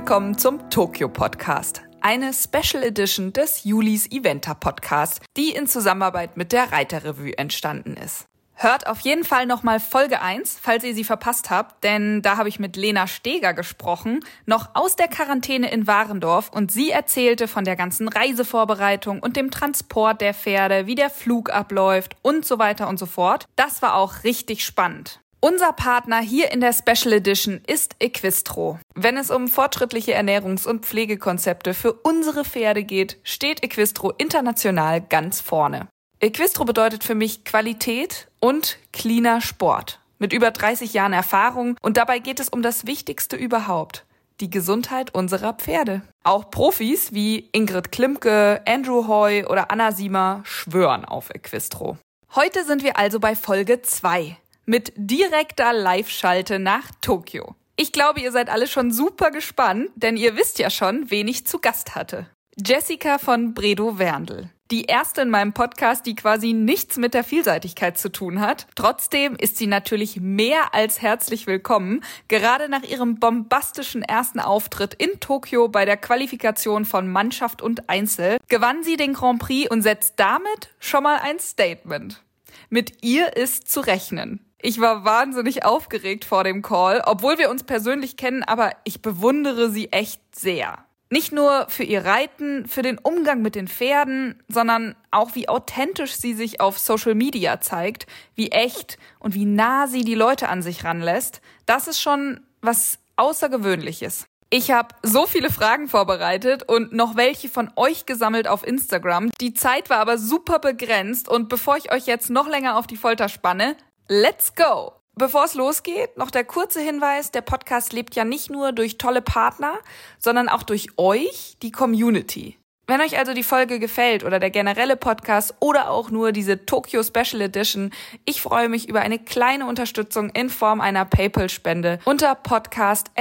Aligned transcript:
willkommen 0.00 0.38
zum 0.38 0.70
Tokyo 0.70 1.10
Podcast, 1.10 1.82
eine 2.00 2.32
Special 2.32 2.82
Edition 2.82 3.34
des 3.34 3.64
Julis 3.64 4.10
Eventer 4.10 4.54
Podcast, 4.54 5.20
die 5.36 5.50
in 5.50 5.66
Zusammenarbeit 5.66 6.38
mit 6.38 6.52
der 6.52 6.72
Reiterrevue 6.72 7.36
entstanden 7.36 7.98
ist. 7.98 8.24
Hört 8.54 8.86
auf 8.86 9.00
jeden 9.00 9.24
Fall 9.24 9.44
nochmal 9.44 9.78
Folge 9.78 10.22
1, 10.22 10.58
falls 10.58 10.84
ihr 10.84 10.94
sie 10.94 11.04
verpasst 11.04 11.50
habt, 11.50 11.84
denn 11.84 12.22
da 12.22 12.38
habe 12.38 12.48
ich 12.48 12.58
mit 12.58 12.76
Lena 12.76 13.06
Steger 13.06 13.52
gesprochen, 13.52 14.20
noch 14.46 14.70
aus 14.72 14.96
der 14.96 15.08
Quarantäne 15.08 15.70
in 15.70 15.86
Warendorf 15.86 16.48
und 16.48 16.72
sie 16.72 16.88
erzählte 16.88 17.46
von 17.46 17.64
der 17.64 17.76
ganzen 17.76 18.08
Reisevorbereitung 18.08 19.20
und 19.20 19.36
dem 19.36 19.50
Transport 19.50 20.22
der 20.22 20.32
Pferde, 20.32 20.86
wie 20.86 20.94
der 20.94 21.10
Flug 21.10 21.50
abläuft 21.50 22.16
und 22.22 22.46
so 22.46 22.58
weiter 22.58 22.88
und 22.88 22.98
so 22.98 23.04
fort. 23.04 23.44
Das 23.54 23.82
war 23.82 23.96
auch 23.96 24.24
richtig 24.24 24.64
spannend. 24.64 25.20
Unser 25.42 25.72
Partner 25.72 26.20
hier 26.20 26.52
in 26.52 26.60
der 26.60 26.74
Special 26.74 27.14
Edition 27.14 27.62
ist 27.66 27.96
Equistro. 27.98 28.78
Wenn 28.94 29.16
es 29.16 29.30
um 29.30 29.48
fortschrittliche 29.48 30.14
Ernährungs- 30.14 30.68
und 30.68 30.84
Pflegekonzepte 30.84 31.72
für 31.72 31.94
unsere 31.94 32.44
Pferde 32.44 32.84
geht, 32.84 33.18
steht 33.22 33.64
Equistro 33.64 34.10
international 34.10 35.00
ganz 35.00 35.40
vorne. 35.40 35.88
Equistro 36.20 36.66
bedeutet 36.66 37.04
für 37.04 37.14
mich 37.14 37.44
Qualität 37.44 38.28
und 38.38 38.76
cleaner 38.92 39.40
Sport. 39.40 40.00
Mit 40.18 40.34
über 40.34 40.50
30 40.50 40.92
Jahren 40.92 41.14
Erfahrung 41.14 41.78
und 41.80 41.96
dabei 41.96 42.18
geht 42.18 42.38
es 42.38 42.50
um 42.50 42.60
das 42.60 42.86
Wichtigste 42.86 43.36
überhaupt. 43.36 44.04
Die 44.40 44.50
Gesundheit 44.50 45.14
unserer 45.14 45.54
Pferde. 45.54 46.02
Auch 46.22 46.50
Profis 46.50 47.14
wie 47.14 47.48
Ingrid 47.52 47.92
Klimke, 47.92 48.60
Andrew 48.66 49.08
Hoy 49.08 49.46
oder 49.46 49.70
Anna 49.70 49.92
Siemer 49.92 50.42
schwören 50.44 51.06
auf 51.06 51.30
Equistro. 51.34 51.96
Heute 52.34 52.66
sind 52.66 52.84
wir 52.84 52.98
also 52.98 53.20
bei 53.20 53.34
Folge 53.34 53.80
2 53.80 54.36
mit 54.70 54.92
direkter 54.94 55.72
Live-Schalte 55.72 56.60
nach 56.60 56.92
Tokio. 57.00 57.56
Ich 57.74 57.90
glaube, 57.90 58.20
ihr 58.20 58.30
seid 58.30 58.48
alle 58.48 58.68
schon 58.68 58.92
super 58.92 59.32
gespannt, 59.32 59.90
denn 59.96 60.16
ihr 60.16 60.36
wisst 60.36 60.60
ja 60.60 60.70
schon, 60.70 61.10
wen 61.10 61.26
ich 61.26 61.44
zu 61.44 61.58
Gast 61.58 61.96
hatte. 61.96 62.28
Jessica 62.56 63.18
von 63.18 63.52
Bredo 63.52 63.98
Werndl. 63.98 64.48
Die 64.70 64.84
erste 64.84 65.22
in 65.22 65.30
meinem 65.30 65.54
Podcast, 65.54 66.06
die 66.06 66.14
quasi 66.14 66.52
nichts 66.52 66.98
mit 66.98 67.14
der 67.14 67.24
Vielseitigkeit 67.24 67.98
zu 67.98 68.12
tun 68.12 68.40
hat. 68.40 68.68
Trotzdem 68.76 69.34
ist 69.34 69.56
sie 69.56 69.66
natürlich 69.66 70.20
mehr 70.20 70.72
als 70.72 71.02
herzlich 71.02 71.48
willkommen. 71.48 72.04
Gerade 72.28 72.68
nach 72.68 72.84
ihrem 72.84 73.18
bombastischen 73.18 74.02
ersten 74.02 74.38
Auftritt 74.38 74.94
in 74.94 75.18
Tokio 75.18 75.66
bei 75.66 75.84
der 75.84 75.96
Qualifikation 75.96 76.84
von 76.84 77.10
Mannschaft 77.10 77.60
und 77.60 77.90
Einzel 77.90 78.36
gewann 78.46 78.84
sie 78.84 78.96
den 78.96 79.14
Grand 79.14 79.40
Prix 79.40 79.68
und 79.68 79.82
setzt 79.82 80.14
damit 80.20 80.68
schon 80.78 81.02
mal 81.02 81.18
ein 81.18 81.40
Statement. 81.40 82.22
Mit 82.68 83.02
ihr 83.02 83.36
ist 83.36 83.68
zu 83.68 83.80
rechnen. 83.80 84.46
Ich 84.62 84.80
war 84.80 85.04
wahnsinnig 85.04 85.64
aufgeregt 85.64 86.24
vor 86.24 86.44
dem 86.44 86.60
Call, 86.62 87.02
obwohl 87.06 87.38
wir 87.38 87.50
uns 87.50 87.64
persönlich 87.64 88.16
kennen, 88.16 88.42
aber 88.42 88.72
ich 88.84 89.00
bewundere 89.00 89.70
sie 89.70 89.90
echt 89.90 90.20
sehr. 90.34 90.84
Nicht 91.12 91.32
nur 91.32 91.66
für 91.68 91.82
ihr 91.82 92.04
Reiten, 92.04 92.68
für 92.68 92.82
den 92.82 92.98
Umgang 92.98 93.42
mit 93.42 93.56
den 93.56 93.66
Pferden, 93.66 94.40
sondern 94.48 94.94
auch 95.10 95.34
wie 95.34 95.48
authentisch 95.48 96.12
sie 96.12 96.34
sich 96.34 96.60
auf 96.60 96.78
Social 96.78 97.16
Media 97.16 97.60
zeigt, 97.60 98.06
wie 98.36 98.52
echt 98.52 98.96
und 99.18 99.34
wie 99.34 99.44
nah 99.44 99.88
sie 99.88 100.04
die 100.04 100.14
Leute 100.14 100.48
an 100.48 100.62
sich 100.62 100.84
ranlässt. 100.84 101.40
Das 101.66 101.88
ist 101.88 102.00
schon 102.00 102.40
was 102.60 102.98
Außergewöhnliches. 103.16 104.26
Ich 104.50 104.70
habe 104.70 104.94
so 105.02 105.26
viele 105.26 105.50
Fragen 105.50 105.88
vorbereitet 105.88 106.64
und 106.68 106.92
noch 106.92 107.16
welche 107.16 107.48
von 107.48 107.70
euch 107.76 108.04
gesammelt 108.04 108.46
auf 108.46 108.66
Instagram. 108.66 109.30
Die 109.40 109.54
Zeit 109.54 109.90
war 109.90 109.98
aber 109.98 110.18
super 110.18 110.58
begrenzt 110.58 111.28
und 111.28 111.48
bevor 111.48 111.76
ich 111.76 111.92
euch 111.92 112.06
jetzt 112.06 112.30
noch 112.30 112.48
länger 112.48 112.76
auf 112.76 112.86
die 112.86 112.96
Folter 112.96 113.28
spanne, 113.28 113.76
Let's 114.12 114.56
go! 114.56 114.94
Bevor 115.14 115.44
es 115.44 115.54
losgeht, 115.54 116.16
noch 116.16 116.32
der 116.32 116.42
kurze 116.42 116.80
Hinweis, 116.80 117.30
der 117.30 117.42
Podcast 117.42 117.92
lebt 117.92 118.16
ja 118.16 118.24
nicht 118.24 118.50
nur 118.50 118.72
durch 118.72 118.98
tolle 118.98 119.22
Partner, 119.22 119.78
sondern 120.18 120.48
auch 120.48 120.64
durch 120.64 120.88
euch, 120.96 121.56
die 121.62 121.70
Community. 121.70 122.58
Wenn 122.88 123.00
euch 123.00 123.18
also 123.18 123.34
die 123.34 123.44
Folge 123.44 123.78
gefällt 123.78 124.24
oder 124.24 124.40
der 124.40 124.50
generelle 124.50 124.96
Podcast 124.96 125.54
oder 125.60 125.90
auch 125.90 126.10
nur 126.10 126.32
diese 126.32 126.66
Tokyo 126.66 127.04
Special 127.04 127.40
Edition, 127.40 127.92
ich 128.24 128.42
freue 128.42 128.68
mich 128.68 128.88
über 128.88 129.02
eine 129.02 129.20
kleine 129.20 129.66
Unterstützung 129.66 130.30
in 130.30 130.50
Form 130.50 130.80
einer 130.80 131.04
PayPal-Spende 131.04 132.00
unter 132.04 132.34
podcast 132.34 133.12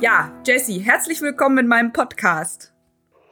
Ja, 0.00 0.32
Jessie, 0.46 0.78
herzlich 0.78 1.20
willkommen 1.22 1.58
in 1.58 1.66
meinem 1.66 1.92
Podcast. 1.92 2.72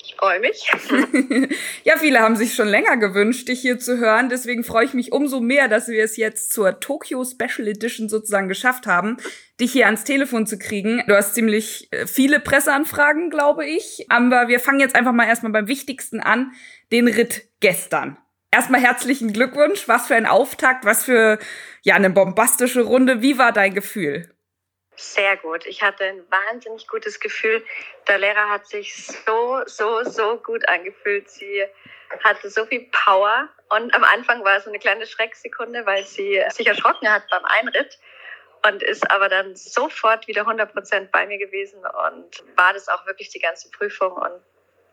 Ich 0.02 0.16
freue 0.16 0.40
mich. 0.40 0.68
ja, 1.84 1.96
viele 1.96 2.18
haben 2.18 2.34
sich 2.34 2.54
schon 2.54 2.66
länger 2.66 2.96
gewünscht, 2.96 3.46
dich 3.46 3.60
hier 3.60 3.78
zu 3.78 3.98
hören. 3.98 4.28
Deswegen 4.28 4.64
freue 4.64 4.84
ich 4.84 4.92
mich 4.92 5.12
umso 5.12 5.40
mehr, 5.40 5.68
dass 5.68 5.86
wir 5.86 6.02
es 6.02 6.16
jetzt 6.16 6.52
zur 6.52 6.80
Tokyo 6.80 7.24
Special 7.24 7.68
Edition 7.68 8.08
sozusagen 8.08 8.48
geschafft 8.48 8.88
haben, 8.88 9.16
dich 9.60 9.70
hier 9.70 9.86
ans 9.86 10.02
Telefon 10.02 10.48
zu 10.48 10.58
kriegen. 10.58 11.04
Du 11.06 11.14
hast 11.14 11.36
ziemlich 11.36 11.86
äh, 11.92 12.08
viele 12.08 12.40
Presseanfragen, 12.40 13.30
glaube 13.30 13.64
ich. 13.64 14.06
Aber 14.08 14.48
wir 14.48 14.58
fangen 14.58 14.80
jetzt 14.80 14.96
einfach 14.96 15.12
mal 15.12 15.28
erstmal 15.28 15.52
beim 15.52 15.68
Wichtigsten 15.68 16.18
an, 16.18 16.50
den 16.90 17.06
Ritt 17.06 17.48
gestern. 17.60 18.18
Erstmal 18.50 18.80
herzlichen 18.80 19.32
Glückwunsch. 19.32 19.86
Was 19.86 20.08
für 20.08 20.16
ein 20.16 20.26
Auftakt, 20.26 20.84
was 20.84 21.04
für 21.04 21.38
ja 21.82 21.94
eine 21.94 22.10
bombastische 22.10 22.82
Runde. 22.82 23.22
Wie 23.22 23.38
war 23.38 23.52
dein 23.52 23.72
Gefühl? 23.72 24.35
Sehr 24.96 25.36
gut. 25.36 25.66
Ich 25.66 25.82
hatte 25.82 26.04
ein 26.04 26.24
wahnsinnig 26.30 26.88
gutes 26.88 27.20
Gefühl. 27.20 27.64
Der 28.08 28.18
Lehrer 28.18 28.48
hat 28.48 28.66
sich 28.66 29.06
so, 29.06 29.62
so, 29.66 30.02
so 30.04 30.38
gut 30.38 30.66
angefühlt. 30.68 31.30
Sie 31.30 31.64
hatte 32.24 32.48
so 32.48 32.64
viel 32.64 32.88
Power. 32.92 33.48
Und 33.68 33.94
am 33.94 34.04
Anfang 34.04 34.42
war 34.44 34.56
es 34.56 34.66
eine 34.66 34.78
kleine 34.78 35.06
Schrecksekunde, 35.06 35.84
weil 35.84 36.04
sie 36.04 36.42
sich 36.50 36.66
erschrocken 36.66 37.10
hat 37.10 37.24
beim 37.30 37.44
Einritt 37.44 37.98
und 38.66 38.82
ist 38.82 39.10
aber 39.10 39.28
dann 39.28 39.54
sofort 39.54 40.26
wieder 40.28 40.42
100 40.42 40.72
Prozent 40.72 41.12
bei 41.12 41.26
mir 41.26 41.38
gewesen 41.38 41.78
und 41.80 42.44
war 42.56 42.72
das 42.72 42.88
auch 42.88 43.06
wirklich 43.06 43.28
die 43.30 43.38
ganze 43.38 43.70
Prüfung. 43.70 44.12
Und 44.12 44.40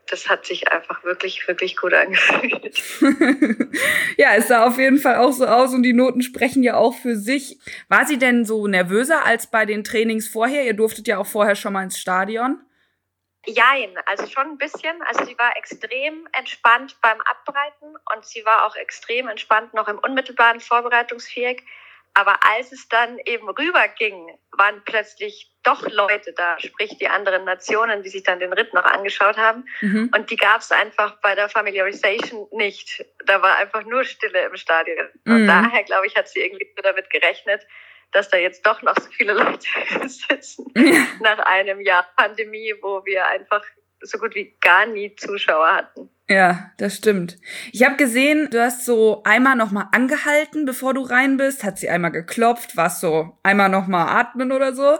das 0.08 0.28
hat 0.28 0.44
sich 0.44 0.70
einfach 0.70 1.04
wirklich, 1.04 1.46
wirklich 1.48 1.76
gut 1.76 1.94
angefühlt. 1.94 2.82
ja, 4.16 4.34
es 4.34 4.48
sah 4.48 4.66
auf 4.66 4.78
jeden 4.78 4.98
Fall 4.98 5.16
auch 5.16 5.32
so 5.32 5.46
aus 5.46 5.72
und 5.72 5.82
die 5.82 5.92
Noten 5.92 6.22
sprechen 6.22 6.62
ja 6.62 6.76
auch 6.76 6.94
für 6.94 7.16
sich. 7.16 7.58
War 7.88 8.06
sie 8.06 8.18
denn 8.18 8.44
so 8.44 8.66
nervöser 8.66 9.24
als 9.24 9.50
bei 9.50 9.64
den 9.64 9.84
Trainings 9.84 10.28
vorher? 10.28 10.64
Ihr 10.64 10.74
durftet 10.74 11.08
ja 11.08 11.18
auch 11.18 11.26
vorher 11.26 11.56
schon 11.56 11.72
mal 11.72 11.82
ins 11.82 11.98
Stadion. 11.98 12.60
Jein, 13.46 13.94
also 14.06 14.26
schon 14.26 14.52
ein 14.52 14.58
bisschen. 14.58 15.02
Also 15.02 15.24
sie 15.24 15.38
war 15.38 15.56
extrem 15.56 16.26
entspannt 16.32 16.96
beim 17.02 17.20
Abbreiten 17.20 17.94
und 18.14 18.24
sie 18.24 18.44
war 18.44 18.66
auch 18.66 18.76
extrem 18.76 19.28
entspannt 19.28 19.74
noch 19.74 19.88
im 19.88 19.98
unmittelbaren 19.98 20.60
Vorbereitungsfähig. 20.60 21.62
Aber 22.14 22.36
als 22.48 22.70
es 22.70 22.88
dann 22.88 23.18
eben 23.24 23.48
rüberging, 23.48 24.38
waren 24.52 24.82
plötzlich 24.84 25.50
doch 25.64 25.88
Leute 25.90 26.32
da, 26.32 26.56
sprich 26.60 26.96
die 26.98 27.08
anderen 27.08 27.44
Nationen, 27.44 28.02
die 28.04 28.08
sich 28.08 28.22
dann 28.22 28.38
den 28.38 28.52
Ritt 28.52 28.72
noch 28.72 28.84
angeschaut 28.84 29.36
haben. 29.36 29.64
Mhm. 29.80 30.10
Und 30.14 30.30
die 30.30 30.36
gab 30.36 30.60
es 30.60 30.70
einfach 30.70 31.20
bei 31.20 31.34
der 31.34 31.48
Familiarization 31.48 32.46
nicht. 32.52 33.04
Da 33.26 33.42
war 33.42 33.56
einfach 33.56 33.84
nur 33.84 34.04
Stille 34.04 34.44
im 34.44 34.56
Stadion. 34.56 35.08
Mhm. 35.24 35.34
Und 35.34 35.46
daher, 35.48 35.82
glaube 35.82 36.06
ich, 36.06 36.14
hat 36.14 36.28
sie 36.28 36.40
irgendwie 36.40 36.68
damit 36.82 37.10
gerechnet, 37.10 37.66
dass 38.12 38.28
da 38.28 38.36
jetzt 38.36 38.64
doch 38.64 38.80
noch 38.82 38.94
so 38.96 39.10
viele 39.10 39.32
Leute 39.34 39.66
sitzen 40.08 40.72
ja. 40.76 41.06
nach 41.20 41.40
einem 41.40 41.80
Jahr 41.80 42.06
Pandemie, 42.16 42.74
wo 42.80 43.04
wir 43.04 43.26
einfach 43.26 43.64
so 44.04 44.18
gut 44.18 44.34
wie 44.34 44.54
gar 44.60 44.86
nie 44.86 45.14
Zuschauer 45.16 45.66
hatten. 45.66 46.10
Ja, 46.28 46.70
das 46.78 46.96
stimmt. 46.96 47.36
Ich 47.72 47.84
habe 47.84 47.96
gesehen, 47.96 48.48
du 48.50 48.62
hast 48.62 48.84
so 48.86 49.22
einmal 49.24 49.56
nochmal 49.56 49.88
angehalten, 49.92 50.64
bevor 50.64 50.94
du 50.94 51.02
rein 51.02 51.36
bist, 51.36 51.64
hat 51.64 51.78
sie 51.78 51.90
einmal 51.90 52.12
geklopft, 52.12 52.76
warst 52.76 53.00
so 53.00 53.36
einmal 53.42 53.68
nochmal 53.68 54.08
atmen 54.08 54.50
oder 54.50 54.74
so. 54.74 54.98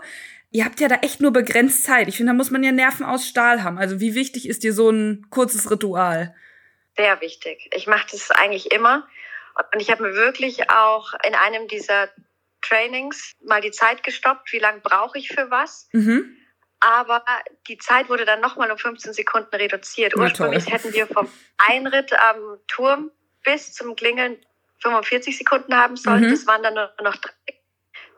Ihr 0.51 0.65
habt 0.65 0.81
ja 0.81 0.89
da 0.89 0.97
echt 0.97 1.21
nur 1.21 1.33
begrenzt 1.33 1.85
Zeit. 1.85 2.09
Ich 2.09 2.17
finde, 2.17 2.31
da 2.31 2.37
muss 2.37 2.51
man 2.51 2.63
ja 2.63 2.73
Nerven 2.73 3.07
aus 3.07 3.27
Stahl 3.27 3.65
haben. 3.65 3.79
Also 3.79 4.01
wie 4.01 4.15
wichtig 4.15 4.49
ist 4.49 4.63
dir 4.63 4.73
so 4.73 4.91
ein 4.91 5.27
kurzes 5.31 5.71
Ritual? 5.71 6.35
Sehr 6.97 7.21
wichtig. 7.21 7.71
Ich 7.75 7.87
mache 7.87 8.07
das 8.13 8.31
eigentlich 8.31 8.71
immer. 8.71 9.09
Und 9.73 9.81
ich 9.81 9.91
habe 9.91 10.03
mir 10.03 10.15
wirklich 10.15 10.71
auch 10.71 11.15
in 11.27 11.35
einem 11.35 11.69
dieser 11.69 12.11
Trainings 12.61 13.33
mal 13.45 13.61
die 13.61 13.73
Zeit 13.73 14.05
gestoppt, 14.05 14.53
wie 14.53 14.59
lange 14.59 14.81
brauche 14.81 15.19
ich 15.19 15.29
für 15.29 15.51
was. 15.51 15.89
Mhm 15.93 16.37
aber 16.81 17.25
die 17.69 17.79
Zeit 17.79 18.09
wurde 18.09 18.25
dann 18.25 18.41
nochmal 18.41 18.71
um 18.71 18.79
15 18.79 19.13
Sekunden 19.13 19.55
reduziert. 19.55 20.17
Ursprünglich 20.17 20.71
hätten 20.71 20.93
wir 20.93 21.07
vom 21.07 21.31
Einritt 21.59 22.13
am 22.13 22.59
Turm 22.69 23.11
bis 23.43 23.73
zum 23.73 23.97
Klingeln 23.97 24.45
45 24.83 25.39
Sekunden 25.39 25.75
haben 25.75 25.97
sollen. 25.97 26.27
Mhm. 26.27 26.31
Das 26.31 26.47
waren 26.47 26.63
dann 26.63 26.75
nur 26.75 26.91
noch 27.03 27.17
drei. 27.17 27.33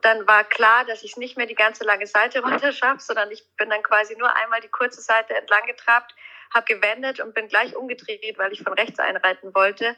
Dann 0.03 0.27
war 0.27 0.45
klar, 0.45 0.85
dass 0.85 1.03
ich 1.03 1.17
nicht 1.17 1.37
mehr 1.37 1.47
die 1.47 1.55
ganze 1.55 1.85
lange 1.85 2.07
Seite 2.07 2.41
runter 2.45 2.73
schaffe, 2.73 3.01
sondern 3.01 3.31
ich 3.31 3.45
bin 3.57 3.71
dann 3.71 3.83
quasi 3.83 4.17
nur 4.17 4.35
einmal 4.37 4.61
die 4.61 4.69
kurze 4.69 5.01
Seite 5.01 5.35
entlang 5.35 5.65
getrabt, 5.67 6.15
habe 6.55 6.67
gewendet 6.67 7.21
und 7.21 7.35
bin 7.35 7.49
gleich 7.49 7.75
umgedreht, 7.75 8.39
weil 8.39 8.53
ich 8.53 8.63
von 8.63 8.73
rechts 8.73 8.99
einreiten 8.99 9.55
wollte 9.55 9.97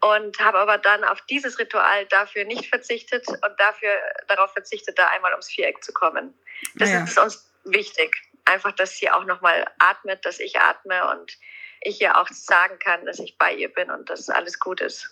und 0.00 0.38
habe 0.38 0.58
aber 0.58 0.78
dann 0.78 1.04
auf 1.04 1.20
dieses 1.22 1.58
Ritual 1.58 2.06
dafür 2.06 2.44
nicht 2.44 2.68
verzichtet 2.68 3.26
und 3.28 3.58
dafür 3.58 3.90
darauf 4.28 4.52
verzichtet, 4.52 4.98
da 4.98 5.08
einmal 5.08 5.32
ums 5.32 5.48
Viereck 5.48 5.82
zu 5.82 5.92
kommen. 5.92 6.34
Das 6.76 6.90
ja. 6.90 7.04
ist 7.04 7.18
uns 7.18 7.52
wichtig. 7.72 8.16
Einfach, 8.44 8.72
dass 8.72 8.96
sie 8.96 9.10
auch 9.10 9.24
nochmal 9.24 9.66
atmet, 9.78 10.24
dass 10.24 10.40
ich 10.40 10.58
atme 10.58 11.10
und 11.10 11.38
ich 11.80 12.00
ihr 12.00 12.16
auch 12.16 12.28
sagen 12.28 12.78
kann, 12.78 13.04
dass 13.04 13.18
ich 13.18 13.36
bei 13.38 13.54
ihr 13.54 13.72
bin 13.72 13.90
und 13.90 14.10
dass 14.10 14.28
alles 14.28 14.58
gut 14.58 14.80
ist. 14.80 15.10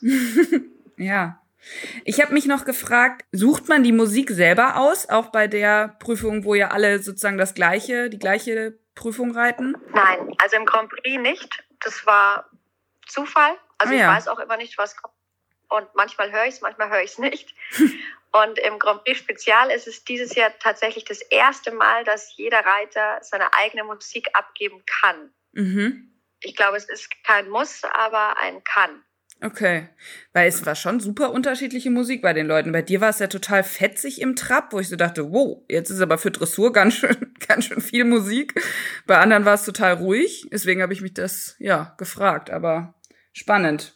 ja. 0.97 1.41
Ich 2.05 2.21
habe 2.21 2.33
mich 2.33 2.47
noch 2.47 2.65
gefragt, 2.65 3.25
sucht 3.33 3.69
man 3.69 3.83
die 3.83 3.93
Musik 3.93 4.31
selber 4.31 4.77
aus, 4.77 5.09
auch 5.09 5.31
bei 5.31 5.49
der 5.49 5.97
Prüfung, 6.01 6.45
wo 6.45 6.55
ja 6.55 6.69
alle 6.69 7.01
sozusagen 7.01 7.39
das 7.39 7.55
gleiche, 7.55 8.09
die 8.09 8.19
gleiche 8.19 8.79
Prüfung 8.95 9.33
reiten? 9.33 9.77
Nein, 9.93 10.35
also 10.39 10.57
im 10.57 10.65
Grand 10.65 10.89
Prix 10.89 11.21
nicht. 11.21 11.65
Das 11.81 12.07
war 12.07 12.51
Zufall. 13.07 13.53
Also 13.79 13.95
ah, 13.95 13.97
ja. 13.97 14.11
ich 14.11 14.17
weiß 14.17 14.29
auch 14.29 14.39
immer 14.39 14.57
nicht, 14.57 14.79
was 14.79 14.97
kommt. 14.97 15.16
Und 15.69 15.89
manchmal 15.95 16.33
höre 16.33 16.45
ich 16.45 16.55
es, 16.55 16.61
manchmal 16.61 16.91
höre 16.91 17.03
ich 17.03 17.13
es 17.13 17.19
nicht. 17.19 17.55
Und 18.33 18.59
im 18.59 18.79
Grand 18.79 19.05
Prix 19.05 19.19
Spezial 19.19 19.71
ist 19.71 19.87
es 19.87 20.05
dieses 20.05 20.35
Jahr 20.35 20.53
tatsächlich 20.59 21.05
das 21.05 21.23
erste 21.23 21.73
Mal, 21.73 22.05
dass 22.05 22.37
jeder 22.37 22.59
Reiter 22.59 23.19
seine 23.23 23.53
eigene 23.55 23.85
Musik 23.85 24.29
abgeben 24.35 24.83
kann. 24.85 25.33
Mhm. 25.53 26.13
Ich 26.41 26.55
glaube, 26.55 26.77
es 26.77 26.89
ist 26.89 27.11
kein 27.25 27.49
Muss, 27.49 27.83
aber 27.85 28.39
ein 28.39 28.63
Kann. 28.63 29.03
Okay, 29.43 29.89
weil 30.33 30.49
es 30.49 30.65
war 30.65 30.75
schon 30.75 30.99
super 30.99 31.31
unterschiedliche 31.31 31.91
Musik 31.91 32.23
bei 32.23 32.33
den 32.33 32.47
Leuten. 32.47 32.73
Bei 32.73 32.81
dir 32.81 33.03
war 33.03 33.11
es 33.11 33.19
ja 33.19 33.27
total 33.27 33.65
fetzig 33.65 34.23
im 34.23 34.35
Trab, 34.35 34.73
wo 34.73 34.81
ich 34.81 34.89
so 34.89 34.97
dachte, 34.97 35.31
wow, 35.31 35.63
jetzt 35.69 35.91
ist 35.91 36.01
aber 36.01 36.17
für 36.17 36.31
Dressur 36.31 36.73
ganz 36.73 36.95
schön, 36.95 37.35
ganz 37.47 37.67
schön 37.67 37.83
viel 37.83 38.05
Musik. 38.05 38.55
Bei 39.07 39.19
anderen 39.19 39.45
war 39.45 39.55
es 39.55 39.65
total 39.65 39.95
ruhig. 39.95 40.47
Deswegen 40.51 40.81
habe 40.81 40.95
ich 40.95 41.03
mich 41.03 41.13
das 41.13 41.55
ja 41.59 41.95
gefragt, 41.99 42.51
aber 42.51 42.95
spannend. 43.35 43.96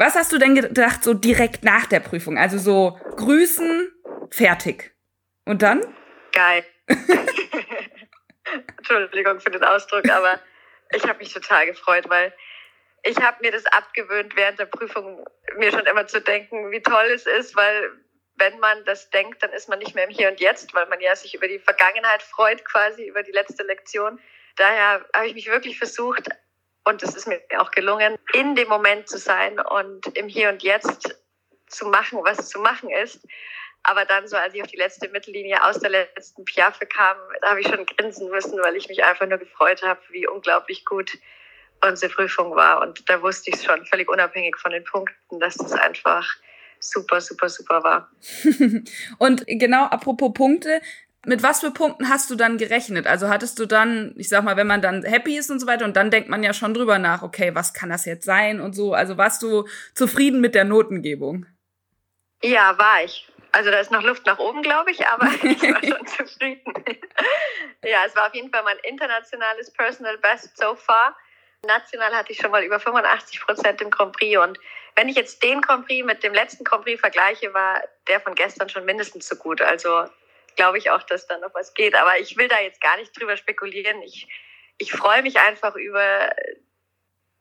Was 0.00 0.14
hast 0.14 0.32
du 0.32 0.38
denn 0.38 0.54
gedacht 0.54 1.04
so 1.04 1.12
direkt 1.12 1.62
nach 1.62 1.84
der 1.84 2.00
Prüfung? 2.00 2.38
Also 2.38 2.56
so 2.56 2.98
grüßen, 3.16 3.92
fertig. 4.30 4.96
Und 5.44 5.60
dann? 5.60 5.82
Geil. 6.32 6.64
Entschuldigung 8.78 9.40
für 9.40 9.50
den 9.50 9.62
Ausdruck, 9.62 10.08
aber 10.08 10.40
ich 10.94 11.02
habe 11.06 11.18
mich 11.18 11.34
total 11.34 11.66
gefreut, 11.66 12.08
weil 12.08 12.32
ich 13.02 13.18
habe 13.18 13.42
mir 13.42 13.52
das 13.52 13.66
abgewöhnt, 13.66 14.34
während 14.36 14.58
der 14.58 14.64
Prüfung 14.64 15.22
mir 15.58 15.70
schon 15.70 15.84
immer 15.84 16.06
zu 16.06 16.22
denken, 16.22 16.70
wie 16.70 16.80
toll 16.80 17.10
es 17.14 17.26
ist, 17.26 17.54
weil 17.54 17.90
wenn 18.36 18.58
man 18.58 18.82
das 18.86 19.10
denkt, 19.10 19.42
dann 19.42 19.52
ist 19.52 19.68
man 19.68 19.80
nicht 19.80 19.94
mehr 19.94 20.04
im 20.04 20.10
Hier 20.10 20.30
und 20.30 20.40
Jetzt, 20.40 20.72
weil 20.72 20.86
man 20.86 21.02
ja 21.02 21.14
sich 21.14 21.34
über 21.34 21.46
die 21.46 21.58
Vergangenheit 21.58 22.22
freut, 22.22 22.64
quasi 22.64 23.06
über 23.06 23.22
die 23.22 23.32
letzte 23.32 23.64
Lektion. 23.64 24.18
Daher 24.56 25.04
habe 25.14 25.26
ich 25.26 25.34
mich 25.34 25.48
wirklich 25.48 25.76
versucht, 25.76 26.26
und 26.90 27.02
es 27.02 27.14
ist 27.14 27.26
mir 27.26 27.40
auch 27.58 27.70
gelungen, 27.70 28.18
in 28.34 28.54
dem 28.54 28.68
Moment 28.68 29.08
zu 29.08 29.18
sein 29.18 29.58
und 29.58 30.06
im 30.16 30.28
Hier 30.28 30.50
und 30.50 30.62
Jetzt 30.62 31.16
zu 31.68 31.86
machen, 31.86 32.18
was 32.22 32.48
zu 32.48 32.58
machen 32.60 32.90
ist. 32.90 33.26
Aber 33.82 34.04
dann 34.04 34.28
so, 34.28 34.36
als 34.36 34.54
ich 34.54 34.62
auf 34.62 34.68
die 34.68 34.76
letzte 34.76 35.08
Mittellinie 35.08 35.64
aus 35.64 35.78
der 35.78 35.90
letzten 35.90 36.44
Piaffe 36.44 36.84
kam, 36.86 37.16
da 37.40 37.50
habe 37.50 37.60
ich 37.60 37.68
schon 37.68 37.86
grinsen 37.86 38.28
müssen, 38.28 38.60
weil 38.60 38.76
ich 38.76 38.88
mich 38.88 39.02
einfach 39.04 39.26
nur 39.26 39.38
gefreut 39.38 39.82
habe, 39.82 40.00
wie 40.10 40.26
unglaublich 40.26 40.84
gut 40.84 41.16
unsere 41.82 42.12
Prüfung 42.12 42.54
war. 42.54 42.82
Und 42.82 43.08
da 43.08 43.22
wusste 43.22 43.50
ich 43.50 43.56
es 43.56 43.64
schon, 43.64 43.86
völlig 43.86 44.10
unabhängig 44.10 44.56
von 44.58 44.72
den 44.72 44.84
Punkten, 44.84 45.40
dass 45.40 45.54
das 45.54 45.72
einfach 45.72 46.26
super, 46.78 47.20
super, 47.20 47.48
super 47.48 47.82
war. 47.82 48.10
und 49.18 49.44
genau, 49.46 49.84
apropos 49.84 50.32
Punkte, 50.34 50.82
mit 51.26 51.42
was 51.42 51.60
für 51.60 51.70
Punkten 51.70 52.08
hast 52.08 52.30
du 52.30 52.34
dann 52.34 52.56
gerechnet? 52.56 53.06
Also 53.06 53.28
hattest 53.28 53.58
du 53.58 53.66
dann, 53.66 54.14
ich 54.16 54.28
sag 54.28 54.42
mal, 54.42 54.56
wenn 54.56 54.66
man 54.66 54.80
dann 54.80 55.04
happy 55.04 55.36
ist 55.36 55.50
und 55.50 55.60
so 55.60 55.66
weiter, 55.66 55.84
und 55.84 55.96
dann 55.96 56.10
denkt 56.10 56.28
man 56.28 56.42
ja 56.42 56.54
schon 56.54 56.72
drüber 56.72 56.98
nach, 56.98 57.22
okay, 57.22 57.54
was 57.54 57.74
kann 57.74 57.90
das 57.90 58.06
jetzt 58.06 58.24
sein 58.24 58.60
und 58.60 58.74
so. 58.74 58.94
Also 58.94 59.18
warst 59.18 59.42
du 59.42 59.68
zufrieden 59.94 60.40
mit 60.40 60.54
der 60.54 60.64
Notengebung? 60.64 61.46
Ja, 62.42 62.78
war 62.78 63.04
ich. 63.04 63.28
Also 63.52 63.70
da 63.70 63.80
ist 63.80 63.90
noch 63.90 64.02
Luft 64.02 64.24
nach 64.26 64.38
oben, 64.38 64.62
glaube 64.62 64.92
ich, 64.92 65.06
aber 65.06 65.26
ich 65.42 65.62
war 65.62 65.82
schon 65.82 66.06
zufrieden. 66.06 66.72
ja, 67.84 67.98
es 68.06 68.16
war 68.16 68.28
auf 68.28 68.34
jeden 68.34 68.50
Fall 68.50 68.62
mein 68.62 68.78
internationales 68.84 69.70
Personal 69.72 70.16
Best 70.18 70.56
so 70.56 70.74
far. 70.74 71.16
National 71.66 72.14
hatte 72.14 72.32
ich 72.32 72.38
schon 72.38 72.50
mal 72.50 72.64
über 72.64 72.80
85 72.80 73.40
Prozent 73.40 73.82
im 73.82 73.90
Grand 73.90 74.16
Prix. 74.16 74.38
Und 74.38 74.58
wenn 74.96 75.08
ich 75.08 75.16
jetzt 75.16 75.42
den 75.42 75.60
Grand 75.60 75.86
Prix 75.86 76.06
mit 76.06 76.22
dem 76.22 76.32
letzten 76.32 76.64
Grand 76.64 76.84
Prix 76.84 76.98
vergleiche, 76.98 77.52
war 77.52 77.82
der 78.08 78.20
von 78.20 78.34
gestern 78.34 78.70
schon 78.70 78.86
mindestens 78.86 79.28
so 79.28 79.36
gut. 79.36 79.60
Also 79.60 80.06
glaube 80.56 80.78
ich 80.78 80.90
auch, 80.90 81.02
dass 81.02 81.26
da 81.26 81.38
noch 81.38 81.54
was 81.54 81.74
geht. 81.74 81.94
Aber 81.94 82.18
ich 82.18 82.36
will 82.36 82.48
da 82.48 82.60
jetzt 82.60 82.80
gar 82.80 82.96
nicht 82.96 83.18
drüber 83.18 83.36
spekulieren. 83.36 84.02
Ich, 84.02 84.28
ich 84.78 84.92
freue 84.92 85.22
mich 85.22 85.38
einfach 85.38 85.74
über 85.76 86.30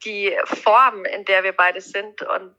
die 0.05 0.35
Form, 0.45 1.05
in 1.05 1.25
der 1.25 1.43
wir 1.43 1.53
beide 1.53 1.81
sind 1.81 2.21
und 2.21 2.55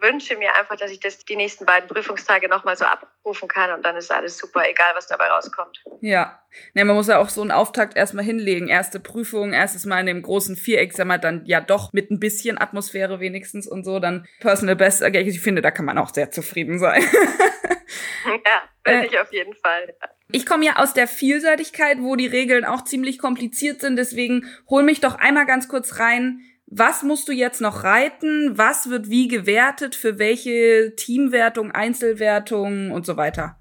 wünsche 0.00 0.36
mir 0.36 0.54
einfach, 0.56 0.76
dass 0.76 0.90
ich 0.90 1.00
das 1.00 1.24
die 1.24 1.36
nächsten 1.36 1.66
beiden 1.66 1.88
Prüfungstage 1.88 2.48
nochmal 2.48 2.76
so 2.76 2.84
abrufen 2.84 3.48
kann 3.48 3.70
und 3.72 3.84
dann 3.84 3.96
ist 3.96 4.10
alles 4.10 4.38
super, 4.38 4.62
egal 4.68 4.92
was 4.94 5.06
dabei 5.06 5.28
rauskommt. 5.28 5.82
Ja. 6.00 6.42
Ne, 6.74 6.84
man 6.84 6.96
muss 6.96 7.08
ja 7.08 7.18
auch 7.18 7.28
so 7.28 7.42
einen 7.42 7.50
Auftakt 7.50 7.96
erstmal 7.96 8.24
hinlegen. 8.24 8.68
Erste 8.68 8.98
Prüfung, 8.98 9.52
erstes 9.52 9.84
Mal 9.84 10.00
in 10.00 10.06
dem 10.06 10.22
großen 10.22 10.56
Viereck, 10.56 10.92
sag 10.92 11.06
mal, 11.06 11.18
dann 11.18 11.44
ja 11.46 11.60
doch 11.60 11.92
mit 11.92 12.10
ein 12.10 12.18
bisschen 12.18 12.60
Atmosphäre 12.60 13.20
wenigstens 13.20 13.66
und 13.66 13.84
so, 13.84 14.00
dann 14.00 14.26
Personal 14.40 14.76
Best. 14.76 15.02
Ich 15.02 15.40
finde, 15.40 15.62
da 15.62 15.70
kann 15.70 15.84
man 15.84 15.98
auch 15.98 16.12
sehr 16.12 16.30
zufrieden 16.30 16.78
sein. 16.78 17.04
ja, 18.26 18.62
bin 18.84 18.94
äh, 18.94 19.06
ich 19.06 19.18
auf 19.18 19.32
jeden 19.32 19.54
Fall. 19.54 19.94
Ich 20.32 20.46
komme 20.46 20.64
ja 20.64 20.76
aus 20.76 20.94
der 20.94 21.08
Vielseitigkeit, 21.08 21.98
wo 22.00 22.16
die 22.16 22.26
Regeln 22.26 22.64
auch 22.64 22.84
ziemlich 22.84 23.18
kompliziert 23.18 23.80
sind, 23.80 23.96
deswegen 23.96 24.46
hol 24.68 24.82
mich 24.82 25.00
doch 25.00 25.16
einmal 25.16 25.46
ganz 25.46 25.68
kurz 25.68 25.98
rein 25.98 26.44
was 26.70 27.02
musst 27.02 27.28
du 27.28 27.32
jetzt 27.32 27.60
noch 27.60 27.82
reiten? 27.82 28.56
Was 28.56 28.90
wird 28.90 29.10
wie 29.10 29.26
gewertet? 29.26 29.96
Für 29.96 30.20
welche 30.20 30.94
Teamwertung, 30.94 31.72
Einzelwertung 31.72 32.92
und 32.92 33.04
so 33.04 33.16
weiter? 33.16 33.56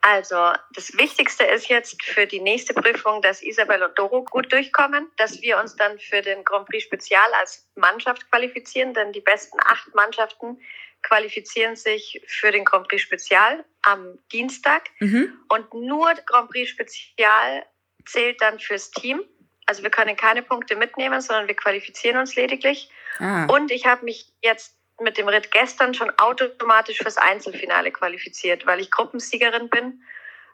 Also, 0.00 0.52
das 0.74 0.96
Wichtigste 0.96 1.44
ist 1.44 1.68
jetzt 1.68 2.02
für 2.02 2.26
die 2.26 2.40
nächste 2.40 2.72
Prüfung, 2.72 3.20
dass 3.20 3.42
Isabel 3.42 3.82
und 3.82 3.98
Doro 3.98 4.24
gut 4.24 4.50
durchkommen, 4.52 5.10
dass 5.16 5.42
wir 5.42 5.58
uns 5.58 5.76
dann 5.76 5.98
für 5.98 6.22
den 6.22 6.44
Grand 6.44 6.66
Prix 6.66 6.84
Spezial 6.84 7.26
als 7.40 7.68
Mannschaft 7.74 8.30
qualifizieren, 8.30 8.94
denn 8.94 9.12
die 9.12 9.20
besten 9.20 9.58
acht 9.60 9.94
Mannschaften 9.94 10.58
qualifizieren 11.06 11.76
sich 11.76 12.20
für 12.26 12.50
den 12.50 12.64
Grand 12.64 12.88
Prix 12.88 13.02
Spezial 13.02 13.64
am 13.82 14.18
Dienstag. 14.32 14.90
Mhm. 14.98 15.38
Und 15.48 15.72
nur 15.72 16.12
Grand 16.26 16.50
Prix 16.50 16.70
Spezial 16.70 17.64
zählt 18.04 18.40
dann 18.40 18.58
fürs 18.58 18.90
Team. 18.90 19.22
Also 19.66 19.82
wir 19.82 19.90
können 19.90 20.16
keine 20.16 20.42
Punkte 20.42 20.76
mitnehmen, 20.76 21.20
sondern 21.20 21.48
wir 21.48 21.56
qualifizieren 21.56 22.18
uns 22.18 22.34
lediglich. 22.34 22.90
Ah. 23.18 23.46
Und 23.46 23.70
ich 23.70 23.86
habe 23.86 24.04
mich 24.04 24.32
jetzt 24.42 24.76
mit 25.00 25.18
dem 25.18 25.28
Ritt 25.28 25.50
gestern 25.50 25.94
schon 25.94 26.10
automatisch 26.18 26.98
fürs 26.98 27.18
Einzelfinale 27.18 27.90
qualifiziert, 27.92 28.66
weil 28.66 28.80
ich 28.80 28.90
Gruppensiegerin 28.90 29.68
bin. 29.68 30.02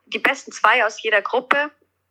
Die 0.07 0.19
besten 0.19 0.53
zwei 0.53 0.85
aus 0.85 1.03
jeder 1.03 1.23
Gruppe 1.23 1.71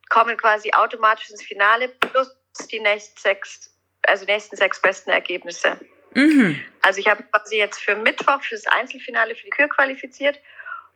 kommen 0.10 0.38
quasi 0.38 0.72
automatisch 0.72 1.30
ins 1.30 1.44
Finale 1.44 1.90
plus 1.90 2.30
die 2.72 2.80
nächsten 2.80 3.20
sechs, 3.20 3.76
also 4.04 4.26
nächsten 4.26 4.56
sechs 4.56 4.82
besten 4.82 5.10
Ergebnisse. 5.10 5.80
Mhm. 6.14 6.60
Also 6.82 7.00
ich 7.00 7.08
habe 7.08 7.24
quasi 7.24 7.58
jetzt 7.58 7.80
für 7.80 7.96
Mittwoch 7.96 8.42
für 8.42 8.56
das 8.56 8.68
Einzelfinale 8.68 9.36
für 9.36 9.44
die 9.44 9.50
Kür 9.50 9.70
qualifiziert 9.70 10.40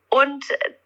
und 0.10 0.44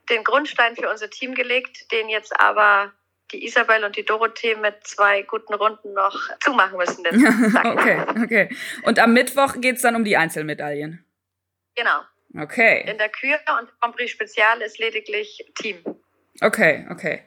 den 0.09 0.23
Grundstein 0.23 0.75
für 0.75 0.89
unser 0.89 1.09
Team 1.09 1.35
gelegt, 1.35 1.91
den 1.91 2.09
jetzt 2.09 2.39
aber 2.39 2.93
die 3.31 3.45
Isabel 3.45 3.83
und 3.83 3.95
die 3.95 4.05
Dorothee 4.05 4.55
mit 4.55 4.75
zwei 4.83 5.21
guten 5.21 5.53
Runden 5.53 5.93
noch 5.93 6.17
zumachen 6.39 6.77
müssen. 6.77 7.05
okay, 7.65 8.03
okay. 8.23 8.49
Und 8.83 8.99
am 8.99 9.13
Mittwoch 9.13 9.55
geht 9.59 9.75
es 9.75 9.81
dann 9.83 9.95
um 9.95 10.03
die 10.03 10.17
Einzelmedaillen. 10.17 11.05
Genau. 11.75 12.01
Okay. 12.37 12.85
In 12.89 12.97
der 12.97 13.09
Kür 13.09 13.39
und 13.59 13.69
Grand 13.79 13.95
Prix 13.95 14.11
Spezial 14.11 14.61
ist 14.61 14.79
lediglich 14.79 15.45
Team. 15.55 15.77
Okay, 16.41 16.87
okay. 16.89 17.23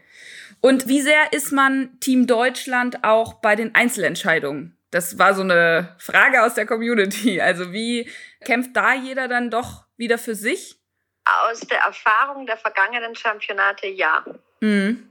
Und 0.60 0.88
wie 0.88 1.00
sehr 1.00 1.32
ist 1.32 1.52
man 1.52 1.98
Team 2.00 2.26
Deutschland 2.26 3.02
auch 3.02 3.34
bei 3.34 3.56
den 3.56 3.74
Einzelentscheidungen? 3.74 4.76
Das 4.92 5.18
war 5.18 5.34
so 5.34 5.40
eine 5.40 5.96
Frage 5.98 6.42
aus 6.42 6.54
der 6.54 6.66
Community. 6.66 7.40
Also 7.40 7.72
wie 7.72 8.08
kämpft 8.44 8.76
da 8.76 8.92
jeder 8.92 9.26
dann 9.26 9.50
doch 9.50 9.84
wieder 9.96 10.18
für 10.18 10.34
sich? 10.34 10.76
Aus 11.48 11.60
der 11.60 11.78
Erfahrung 11.78 12.46
der 12.46 12.58
vergangenen 12.58 13.14
Championate 13.14 13.86
ja. 13.86 14.22
Mhm. 14.60 15.08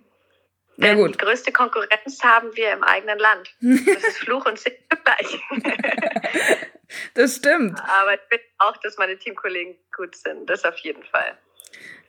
Ja, 0.77 0.93
gut. 0.93 1.15
Die 1.15 1.17
größte 1.17 1.51
Konkurrenz 1.51 2.23
haben 2.23 2.55
wir 2.55 2.71
im 2.71 2.83
eigenen 2.83 3.17
Land. 3.17 3.55
Das 3.59 4.03
ist 4.03 4.19
Fluch 4.19 4.45
und 4.45 4.59
Segen 4.59 4.77
zugleich. 4.89 5.39
das 7.15 7.38
stimmt. 7.38 7.79
Aber 7.79 8.13
ich 8.13 8.21
finde 8.29 8.45
auch, 8.59 8.77
dass 8.77 8.97
meine 8.97 9.17
Teamkollegen 9.17 9.75
gut 9.95 10.15
sind. 10.15 10.47
Das 10.50 10.63
auf 10.63 10.77
jeden 10.79 11.03
Fall. 11.03 11.38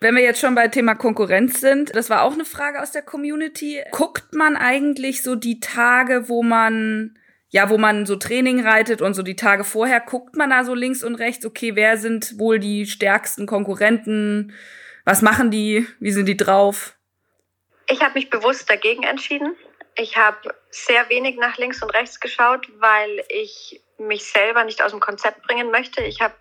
Wenn 0.01 0.15
wir 0.15 0.23
jetzt 0.23 0.41
schon 0.41 0.55
bei 0.55 0.69
Thema 0.69 0.95
Konkurrenz 0.95 1.61
sind, 1.61 1.95
das 1.97 2.11
war 2.11 2.23
auch 2.23 2.33
eine 2.33 2.45
Frage 2.45 2.83
aus 2.83 2.93
der 2.93 3.03
Community. 3.03 3.83
Guckt 3.93 4.35
man 4.35 4.57
eigentlich 4.57 5.23
so 5.23 5.37
die 5.37 5.61
Tage, 5.61 6.29
wo 6.29 6.43
man 6.43 7.19
ja, 7.53 7.69
wo 7.69 7.77
man 7.77 8.07
so 8.07 8.17
Training 8.17 8.67
reitet 8.67 9.03
und 9.03 9.13
so 9.13 9.23
die 9.23 9.37
Tage 9.37 9.65
vorher, 9.65 10.01
guckt 10.01 10.37
man 10.37 10.51
da 10.51 10.65
so 10.65 10.75
links 10.75 11.05
und 11.05 11.17
rechts, 11.17 11.45
okay, 11.45 11.77
wer 11.77 11.99
sind 11.99 12.39
wohl 12.39 12.59
die 12.59 12.87
stärksten 12.87 13.47
Konkurrenten? 13.47 14.55
Was 15.05 15.21
machen 15.21 15.51
die? 15.51 15.87
Wie 16.01 16.13
sind 16.13 16.27
die 16.27 16.37
drauf? 16.37 16.97
Ich 17.89 18.01
habe 18.01 18.15
mich 18.15 18.31
bewusst 18.31 18.71
dagegen 18.71 19.03
entschieden. 19.03 19.55
Ich 19.97 20.17
habe 20.17 20.55
sehr 20.71 21.07
wenig 21.11 21.37
nach 21.37 21.59
links 21.59 21.83
und 21.83 21.91
rechts 21.91 22.21
geschaut, 22.21 22.67
weil 22.79 23.23
ich 23.29 23.83
mich 23.99 24.25
selber 24.25 24.65
nicht 24.65 24.83
aus 24.83 24.93
dem 24.93 25.01
Konzept 25.01 25.43
bringen 25.43 25.71
möchte. 25.71 26.03
Ich 26.03 26.23
habe 26.23 26.35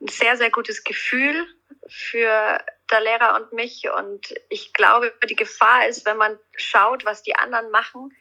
ein 0.00 0.06
sehr, 0.06 0.36
sehr 0.36 0.50
gutes 0.50 0.84
Gefühl 0.84 1.44
für 1.88 2.62
der 2.88 3.00
Lehrer 3.00 3.34
und 3.34 3.52
mich. 3.52 3.88
Und 3.98 4.32
ich 4.48 4.72
glaube, 4.74 5.12
die 5.28 5.34
Gefahr 5.34 5.88
ist, 5.88 6.06
wenn 6.06 6.16
man 6.16 6.38
schaut, 6.54 7.04
was 7.04 7.24
die 7.24 7.34
anderen 7.34 7.72
machen 7.72 8.12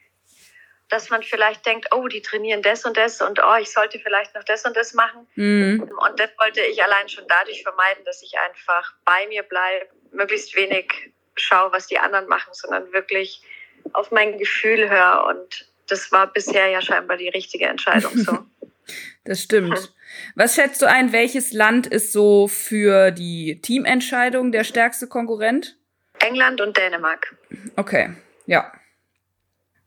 dass 0.89 1.10
man 1.10 1.22
vielleicht 1.24 1.65
denkt, 1.65 1.88
oh, 1.93 2.08
die 2.08 2.22
trainieren 2.22 2.62
das 2.62 2.84
und 2.84 2.98
das 2.98 3.22
und 3.22 3.39
oh, 3.39 3.55
ich 3.62 3.72
sollte 3.72 4.00
vielleicht 4.00 4.34
noch 4.34 4.43
das 4.43 4.65
und 4.65 4.75
das 4.75 4.93
machen. 4.93 5.27
Mhm. 5.36 5.81
Und 5.81 6.19
das 6.19 6.29
wollte 6.39 6.62
ich 6.62 6.84
allein 6.84 7.08
schon 7.08 7.25
dadurch 7.27 7.62
vermeiden, 7.63 8.03
dass 8.05 8.22
ich 8.24 8.34
einfach 8.39 8.93
bei 9.05 9.27
mir 9.27 9.43
bleibe, 9.43 9.88
möglichst 10.12 10.55
wenig 10.55 11.12
schaue, 11.36 11.72
was 11.72 11.88
die 11.88 12.00
anderen 12.00 12.27
machen, 12.27 12.50
sondern 12.53 12.91
wirklich 12.91 13.43
auf 13.93 14.12
mein 14.12 14.38
Gefühl 14.38 14.89
höre. 14.89 15.25
Und 15.27 15.67
das 15.88 16.12
war 16.12 16.27
bisher 16.27 16.67
ja 16.67 16.81
scheinbar 16.81 17.17
die 17.17 17.29
richtige 17.29 17.67
Entscheidung 17.67 18.17
so. 18.17 18.39
das 19.25 19.41
stimmt. 19.41 19.93
Was 20.36 20.55
schätzt 20.55 20.81
du 20.81 20.88
ein, 20.88 21.12
welches 21.12 21.53
Land 21.53 21.86
ist 21.86 22.12
so 22.13 22.48
für 22.48 23.12
die 23.12 23.62
Teamentscheidung 23.62 24.51
der 24.51 24.63
stärkste 24.63 25.08
Konkurrent? 25.08 25.77
England 26.19 26.62
und 26.62 26.75
Dänemark. 26.75 27.36
Okay, 27.75 28.13
ja. 28.48 28.72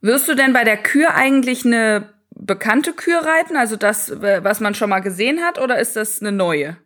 Wirst 0.03 0.29
du 0.29 0.35
denn 0.35 0.53
bei 0.53 0.65
der 0.65 0.77
Kür 0.77 1.15
eigentlich 1.15 1.65
eine 1.65 2.13
bekannte 2.31 2.93
Kür 2.93 3.21
reiten, 3.21 3.57
also 3.57 3.77
das, 3.77 4.21
was 4.21 4.59
man 4.59 4.75
schon 4.75 4.91
mal 4.91 5.01
gesehen 5.01 5.45
hat, 5.45 5.59
oder 5.59 5.79
ist 5.79 5.95
das 5.95 6.21
eine 6.21 6.33
neue? 6.33 6.77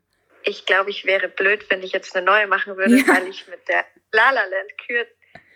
Ich 0.43 0.67
glaube, 0.67 0.91
ich 0.91 1.07
wäre 1.07 1.29
blöd, 1.29 1.65
wenn 1.71 1.83
ich 1.83 1.93
jetzt 1.93 2.15
eine 2.15 2.25
neue 2.25 2.47
machen 2.47 2.77
würde, 2.77 2.97
ja. 2.97 3.09
weil 3.09 3.27
ich 3.27 3.49
mit 3.49 3.67
der 3.69 3.85
Lala 4.13 4.43
Land 4.43 4.79
Kür 4.87 5.07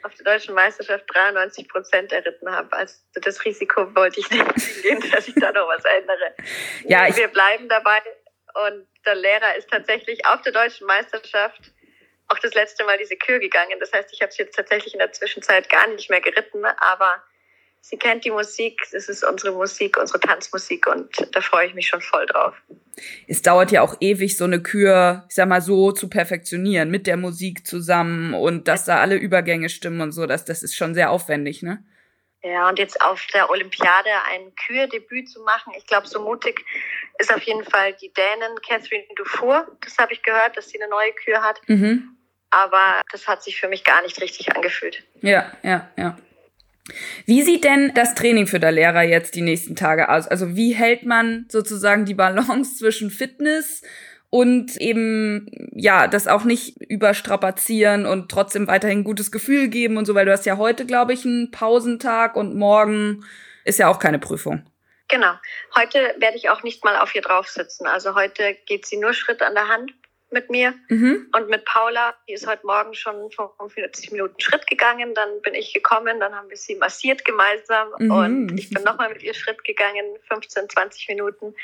auf 0.03 0.15
der 0.15 0.33
deutschen 0.33 0.55
Meisterschaft 0.55 1.05
93 1.13 1.69
Prozent 1.69 2.13
erritten 2.13 2.51
habe. 2.51 2.73
Also 2.73 2.95
das 3.15 3.45
Risiko 3.45 3.95
wollte 3.95 4.21
ich 4.21 4.31
nicht 4.31 4.83
gehen, 4.83 5.05
dass 5.13 5.29
ich 5.29 5.35
da 5.35 5.53
noch 5.53 5.69
was 5.69 5.85
ändere. 5.85 6.35
Ja, 6.85 7.07
ich 7.07 7.17
wir 7.17 7.29
bleiben 7.29 7.69
dabei. 7.69 7.99
Und 8.67 8.87
der 9.05 9.15
Lehrer 9.15 9.57
ist 9.57 9.71
tatsächlich 9.71 10.25
auf 10.27 10.41
der 10.43 10.53
deutschen 10.53 10.87
Meisterschaft 10.87 11.73
auch 12.29 12.39
das 12.39 12.55
letzte 12.55 12.85
Mal 12.85 12.97
diese 12.99 13.17
Kür 13.17 13.39
gegangen. 13.39 13.79
Das 13.81 13.93
heißt, 13.93 14.13
ich 14.13 14.23
habe 14.23 14.33
sie 14.33 14.43
jetzt 14.43 14.57
tatsächlich 14.57 14.95
in 14.95 14.99
der 14.99 15.13
Zwischenzeit 15.13 15.69
gar 15.69 15.87
nicht 15.89 16.11
mehr 16.11 16.21
geritten, 16.21 16.65
aber 16.65 17.23
sie 17.81 17.97
kennt 17.97 18.25
die 18.25 18.31
Musik, 18.31 18.81
es 18.93 19.09
ist 19.09 19.25
unsere 19.25 19.53
Musik, 19.53 19.99
unsere 19.99 20.21
Tanzmusik 20.21 20.87
und 20.87 21.09
da 21.33 21.41
freue 21.41 21.67
ich 21.67 21.75
mich 21.75 21.89
schon 21.89 22.01
voll 22.01 22.27
drauf. 22.27 22.55
Es 23.27 23.43
dauert 23.43 23.73
ja 23.73 23.83
auch 23.83 23.97
ewig, 24.01 24.37
so 24.37 24.45
eine 24.45 24.63
Kür, 24.63 25.25
ich 25.29 25.35
sag 25.35 25.49
mal 25.49 25.63
so, 25.63 25.93
zu 25.93 26.09
perfektionieren, 26.09 26.91
mit 26.91 27.07
der 27.07 27.17
Musik 27.17 27.67
zusammen 27.67 28.35
und 28.35 28.69
dass 28.69 28.85
da 28.85 29.01
alle 29.01 29.17
Übergänge 29.17 29.69
stimmen 29.69 30.01
und 30.01 30.13
so, 30.13 30.27
das, 30.27 30.45
das 30.45 30.63
ist 30.63 30.77
schon 30.77 30.95
sehr 30.95 31.11
aufwendig, 31.11 31.63
ne? 31.63 31.85
Ja, 32.43 32.71
und 32.71 32.79
jetzt 32.79 33.03
auf 33.03 33.27
der 33.35 33.51
Olympiade 33.51 34.09
ein 34.31 34.55
Kürdebüt 34.67 35.29
zu 35.29 35.43
machen, 35.43 35.75
ich 35.77 35.87
glaube, 35.87 36.07
so 36.07 36.23
mutig 36.23 36.65
ist 37.19 37.33
auf 37.33 37.43
jeden 37.43 37.65
Fall 37.65 37.93
die 37.95 38.11
Dänen 38.15 38.57
Catherine 38.67 39.05
Dufour. 39.15 39.67
Das 39.83 39.99
habe 39.99 40.15
ich 40.15 40.23
gehört, 40.23 40.57
dass 40.57 40.71
sie 40.71 40.81
eine 40.81 40.91
neue 40.91 41.13
Kür 41.13 41.43
hat. 41.43 41.61
Mhm. 41.67 42.17
Aber 42.49 43.03
das 43.13 43.29
hat 43.29 43.43
sich 43.43 43.61
für 43.61 43.69
mich 43.69 43.85
gar 43.85 44.01
nicht 44.03 44.21
richtig 44.23 44.57
angefühlt. 44.57 45.05
Ja, 45.21 45.53
ja, 45.63 45.91
ja. 45.97 46.17
Wie 47.27 47.43
sieht 47.43 47.65
denn 47.65 47.93
das 47.95 48.15
Training 48.15 48.47
für 48.47 48.61
der 48.61 48.73
Lehrer 48.73 49.03
jetzt 49.03 49.35
die 49.35 49.43
nächsten 49.43 49.77
Tage 49.77 50.09
aus? 50.09 50.27
Also 50.27 50.57
wie 50.57 50.73
hält 50.73 51.05
man 51.05 51.47
sozusagen 51.49 52.05
die 52.05 52.15
Balance 52.15 52.79
zwischen 52.79 53.11
Fitness 53.11 53.83
und 54.31 54.77
eben 54.77 55.51
ja, 55.73 56.07
das 56.07 56.29
auch 56.29 56.45
nicht 56.45 56.81
überstrapazieren 56.89 58.07
und 58.07 58.31
trotzdem 58.31 58.69
weiterhin 58.69 59.01
ein 59.01 59.05
gutes 59.05 59.33
Gefühl 59.33 59.69
geben 59.69 59.97
und 59.97 60.07
so, 60.07 60.15
weil 60.15 60.27
du 60.27 60.33
hast 60.33 60.47
ja 60.47 60.57
heute, 60.57 60.87
glaube 60.87 61.13
ich, 61.13 61.25
einen 61.25 61.51
Pausentag 61.51 62.37
und 62.37 62.55
morgen 62.57 63.25
ist 63.65 63.79
ja 63.79 63.89
auch 63.89 63.99
keine 63.99 64.19
Prüfung. 64.19 64.65
Genau. 65.09 65.33
Heute 65.77 65.99
werde 66.19 66.37
ich 66.37 66.51
auch 66.51 66.63
nicht 66.63 66.85
mal 66.85 66.97
auf 66.97 67.15
ihr 67.17 67.23
drauf 67.23 67.49
sitzen. 67.49 67.87
Also 67.87 68.15
heute 68.15 68.57
geht 68.67 68.87
sie 68.87 68.97
nur 68.97 69.13
Schritt 69.13 69.43
an 69.43 69.55
der 69.55 69.67
Hand 69.67 69.93
mit 70.33 70.51
mir 70.51 70.75
mhm. 70.89 71.29
und 71.35 71.49
mit 71.49 71.65
Paula. 71.65 72.15
Die 72.29 72.33
ist 72.33 72.47
heute 72.47 72.67
Morgen 72.67 72.95
schon 72.95 73.31
45 73.31 74.13
Minuten 74.13 74.41
Schritt 74.41 74.67
gegangen. 74.67 75.15
Dann 75.15 75.41
bin 75.43 75.55
ich 75.55 75.73
gekommen, 75.73 76.21
dann 76.21 76.35
haben 76.35 76.49
wir 76.49 76.57
sie 76.57 76.77
massiert 76.77 77.25
gemeinsam 77.25 77.89
mhm. 77.99 78.11
und 78.11 78.59
ich 78.59 78.71
bin 78.71 78.83
nochmal 78.83 79.13
mit 79.13 79.23
ihr 79.23 79.35
Schritt 79.35 79.65
gegangen, 79.65 80.05
15, 80.29 80.69
20 80.69 81.09
Minuten. 81.09 81.55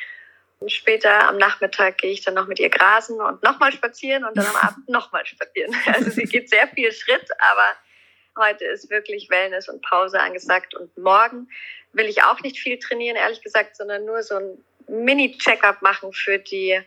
Und 0.58 0.72
später 0.72 1.28
am 1.28 1.36
Nachmittag 1.36 1.98
gehe 1.98 2.10
ich 2.10 2.22
dann 2.22 2.34
noch 2.34 2.46
mit 2.46 2.58
ihr 2.58 2.70
grasen 2.70 3.20
und 3.20 3.42
nochmal 3.42 3.72
spazieren 3.72 4.24
und 4.24 4.36
dann 4.36 4.46
am 4.46 4.56
Abend 4.68 4.88
nochmal 4.88 5.26
spazieren. 5.26 5.74
Also 5.86 6.10
sie 6.10 6.24
geht 6.24 6.48
sehr 6.48 6.66
viel 6.68 6.92
Schritt, 6.92 7.28
aber 7.38 8.46
heute 8.46 8.64
ist 8.64 8.90
wirklich 8.90 9.28
Wellness 9.30 9.68
und 9.68 9.82
Pause 9.82 10.20
angesagt. 10.20 10.74
Und 10.74 10.96
morgen 10.96 11.48
will 11.92 12.06
ich 12.06 12.22
auch 12.22 12.40
nicht 12.40 12.58
viel 12.58 12.78
trainieren, 12.78 13.16
ehrlich 13.16 13.42
gesagt, 13.42 13.76
sondern 13.76 14.04
nur 14.04 14.22
so 14.22 14.36
ein 14.36 14.64
Mini-Check-up 14.88 15.82
machen 15.82 16.12
für 16.12 16.38
die 16.38 16.80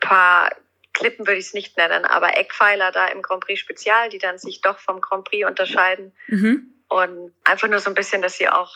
paar 0.00 0.50
Klippen 0.94 1.26
würde 1.26 1.38
ich 1.38 1.46
es 1.46 1.54
nicht 1.54 1.76
nennen, 1.76 2.04
aber 2.04 2.38
Eckpfeiler 2.38 2.92
da 2.92 3.08
im 3.08 3.20
Grand 3.20 3.44
Prix 3.44 3.60
Spezial, 3.60 4.08
die 4.08 4.18
dann 4.18 4.38
sich 4.38 4.60
doch 4.62 4.78
vom 4.78 5.00
Grand 5.00 5.24
Prix 5.24 5.46
unterscheiden. 5.46 6.12
Mhm. 6.28 6.72
Und 6.88 7.32
einfach 7.44 7.68
nur 7.68 7.80
so 7.80 7.90
ein 7.90 7.94
bisschen, 7.94 8.22
dass 8.22 8.38
sie 8.38 8.48
auch 8.48 8.72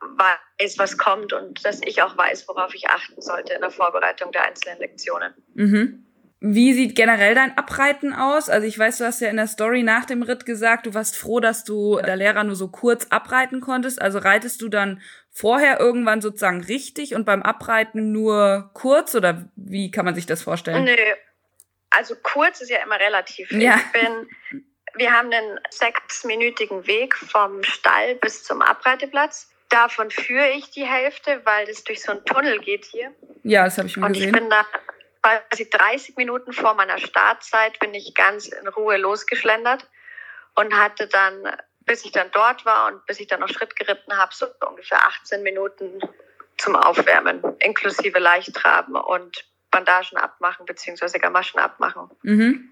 weiß, 0.00 0.78
was 0.78 0.96
kommt 0.96 1.32
und 1.32 1.64
dass 1.64 1.80
ich 1.82 2.02
auch 2.02 2.16
weiß, 2.16 2.48
worauf 2.48 2.74
ich 2.74 2.88
achten 2.88 3.20
sollte 3.20 3.52
in 3.52 3.60
der 3.60 3.70
Vorbereitung 3.70 4.32
der 4.32 4.46
einzelnen 4.46 4.78
Lektionen. 4.78 5.34
Mhm. 5.54 6.06
Wie 6.42 6.72
sieht 6.72 6.96
generell 6.96 7.34
dein 7.34 7.58
Abreiten 7.58 8.14
aus? 8.14 8.48
Also 8.48 8.66
ich 8.66 8.78
weiß, 8.78 8.96
du 8.96 9.04
hast 9.04 9.20
ja 9.20 9.28
in 9.28 9.36
der 9.36 9.46
Story 9.46 9.82
nach 9.82 10.06
dem 10.06 10.22
Ritt 10.22 10.46
gesagt, 10.46 10.86
du 10.86 10.94
warst 10.94 11.18
froh, 11.18 11.38
dass 11.38 11.64
du 11.64 12.00
der 12.00 12.16
Lehrer 12.16 12.44
nur 12.44 12.56
so 12.56 12.68
kurz 12.68 13.08
abreiten 13.10 13.60
konntest. 13.60 14.00
Also 14.00 14.20
reitest 14.20 14.62
du 14.62 14.70
dann 14.70 15.02
vorher 15.30 15.78
irgendwann 15.78 16.22
sozusagen 16.22 16.64
richtig 16.64 17.14
und 17.14 17.26
beim 17.26 17.42
Abreiten 17.42 18.10
nur 18.10 18.70
kurz 18.72 19.14
oder 19.14 19.50
wie 19.54 19.90
kann 19.90 20.06
man 20.06 20.14
sich 20.14 20.24
das 20.24 20.42
vorstellen? 20.42 20.84
Nö, 20.84 20.96
also 21.90 22.14
kurz 22.22 22.60
ist 22.60 22.70
ja 22.70 22.78
immer 22.82 22.98
relativ. 22.98 23.50
Ja. 23.52 23.76
Ich 23.76 24.00
bin, 24.00 24.28
wir 24.94 25.12
haben 25.12 25.32
einen 25.32 25.60
sechsminütigen 25.70 26.86
Weg 26.86 27.16
vom 27.16 27.62
Stall 27.62 28.16
bis 28.16 28.44
zum 28.44 28.62
Abreiteplatz. 28.62 29.50
Davon 29.68 30.10
führe 30.10 30.50
ich 30.50 30.70
die 30.70 30.84
Hälfte, 30.84 31.40
weil 31.44 31.66
das 31.66 31.84
durch 31.84 32.02
so 32.02 32.12
einen 32.12 32.24
Tunnel 32.24 32.58
geht 32.58 32.84
hier. 32.86 33.14
Ja, 33.44 33.64
das 33.64 33.78
habe 33.78 33.88
ich 33.88 33.96
mal 33.96 34.06
Und 34.06 34.14
gesehen. 34.14 34.34
ich 34.34 34.40
bin 34.40 34.50
da 34.50 34.66
quasi 35.22 35.68
30 35.68 36.16
Minuten 36.16 36.52
vor 36.52 36.74
meiner 36.74 36.98
Startzeit 36.98 37.78
bin 37.78 37.94
ich 37.94 38.14
ganz 38.14 38.46
in 38.46 38.66
Ruhe 38.68 38.96
losgeschlendert 38.96 39.86
und 40.54 40.74
hatte 40.76 41.06
dann, 41.06 41.56
bis 41.80 42.04
ich 42.04 42.12
dann 42.12 42.30
dort 42.32 42.64
war 42.64 42.88
und 42.88 43.04
bis 43.06 43.20
ich 43.20 43.26
dann 43.26 43.40
noch 43.40 43.48
Schritt 43.48 43.76
geritten 43.76 44.16
habe, 44.16 44.34
so 44.34 44.46
ungefähr 44.66 45.06
18 45.06 45.42
Minuten 45.42 46.00
zum 46.56 46.76
Aufwärmen, 46.76 47.42
inklusive 47.60 48.18
Leichttraben 48.18 48.96
und 48.96 49.44
Bandagen 49.70 50.18
abmachen 50.18 50.66
beziehungsweise 50.66 51.18
Gamaschen 51.18 51.60
abmachen. 51.60 52.10
Mhm. 52.22 52.70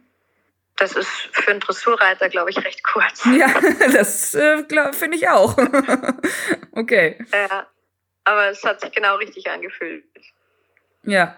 Das 0.77 0.95
ist 0.95 1.11
für 1.33 1.51
einen 1.51 1.61
Dressurreiter, 1.61 2.29
glaube 2.29 2.51
ich, 2.51 2.65
recht 2.65 2.85
kurz. 2.85 3.25
Ja, 3.37 3.49
das 3.93 4.35
äh, 4.35 4.65
finde 4.93 5.17
ich 5.17 5.29
auch. 5.29 5.57
okay. 6.73 7.19
Ja, 7.33 7.67
aber 8.25 8.49
es 8.51 8.63
hat 8.63 8.81
sich 8.81 8.93
genau 8.93 9.17
richtig 9.17 9.51
angefühlt. 9.51 10.05
Ja. 11.03 11.37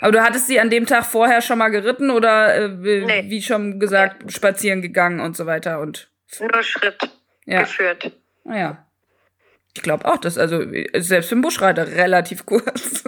Aber 0.00 0.10
du 0.10 0.22
hattest 0.22 0.48
sie 0.48 0.58
an 0.58 0.70
dem 0.70 0.86
Tag 0.86 1.06
vorher 1.06 1.40
schon 1.40 1.58
mal 1.58 1.68
geritten 1.68 2.10
oder 2.10 2.54
äh, 2.56 2.68
nee. 2.68 3.24
wie 3.28 3.42
schon 3.42 3.78
gesagt, 3.78 4.32
spazieren 4.32 4.82
gegangen 4.82 5.20
und 5.20 5.36
so 5.36 5.46
weiter 5.46 5.78
und. 5.78 6.10
Nur 6.40 6.62
Schritt 6.64 6.98
ja. 7.44 7.60
geführt. 7.60 8.10
Naja. 8.42 8.78
Ah 8.80 8.84
ich 9.76 9.82
glaube 9.82 10.04
auch, 10.06 10.18
dass 10.18 10.38
also 10.38 10.64
selbst 10.94 11.28
für 11.28 11.34
einen 11.34 11.42
Buschreiter 11.42 11.86
relativ 11.88 12.46
kurz. 12.46 13.04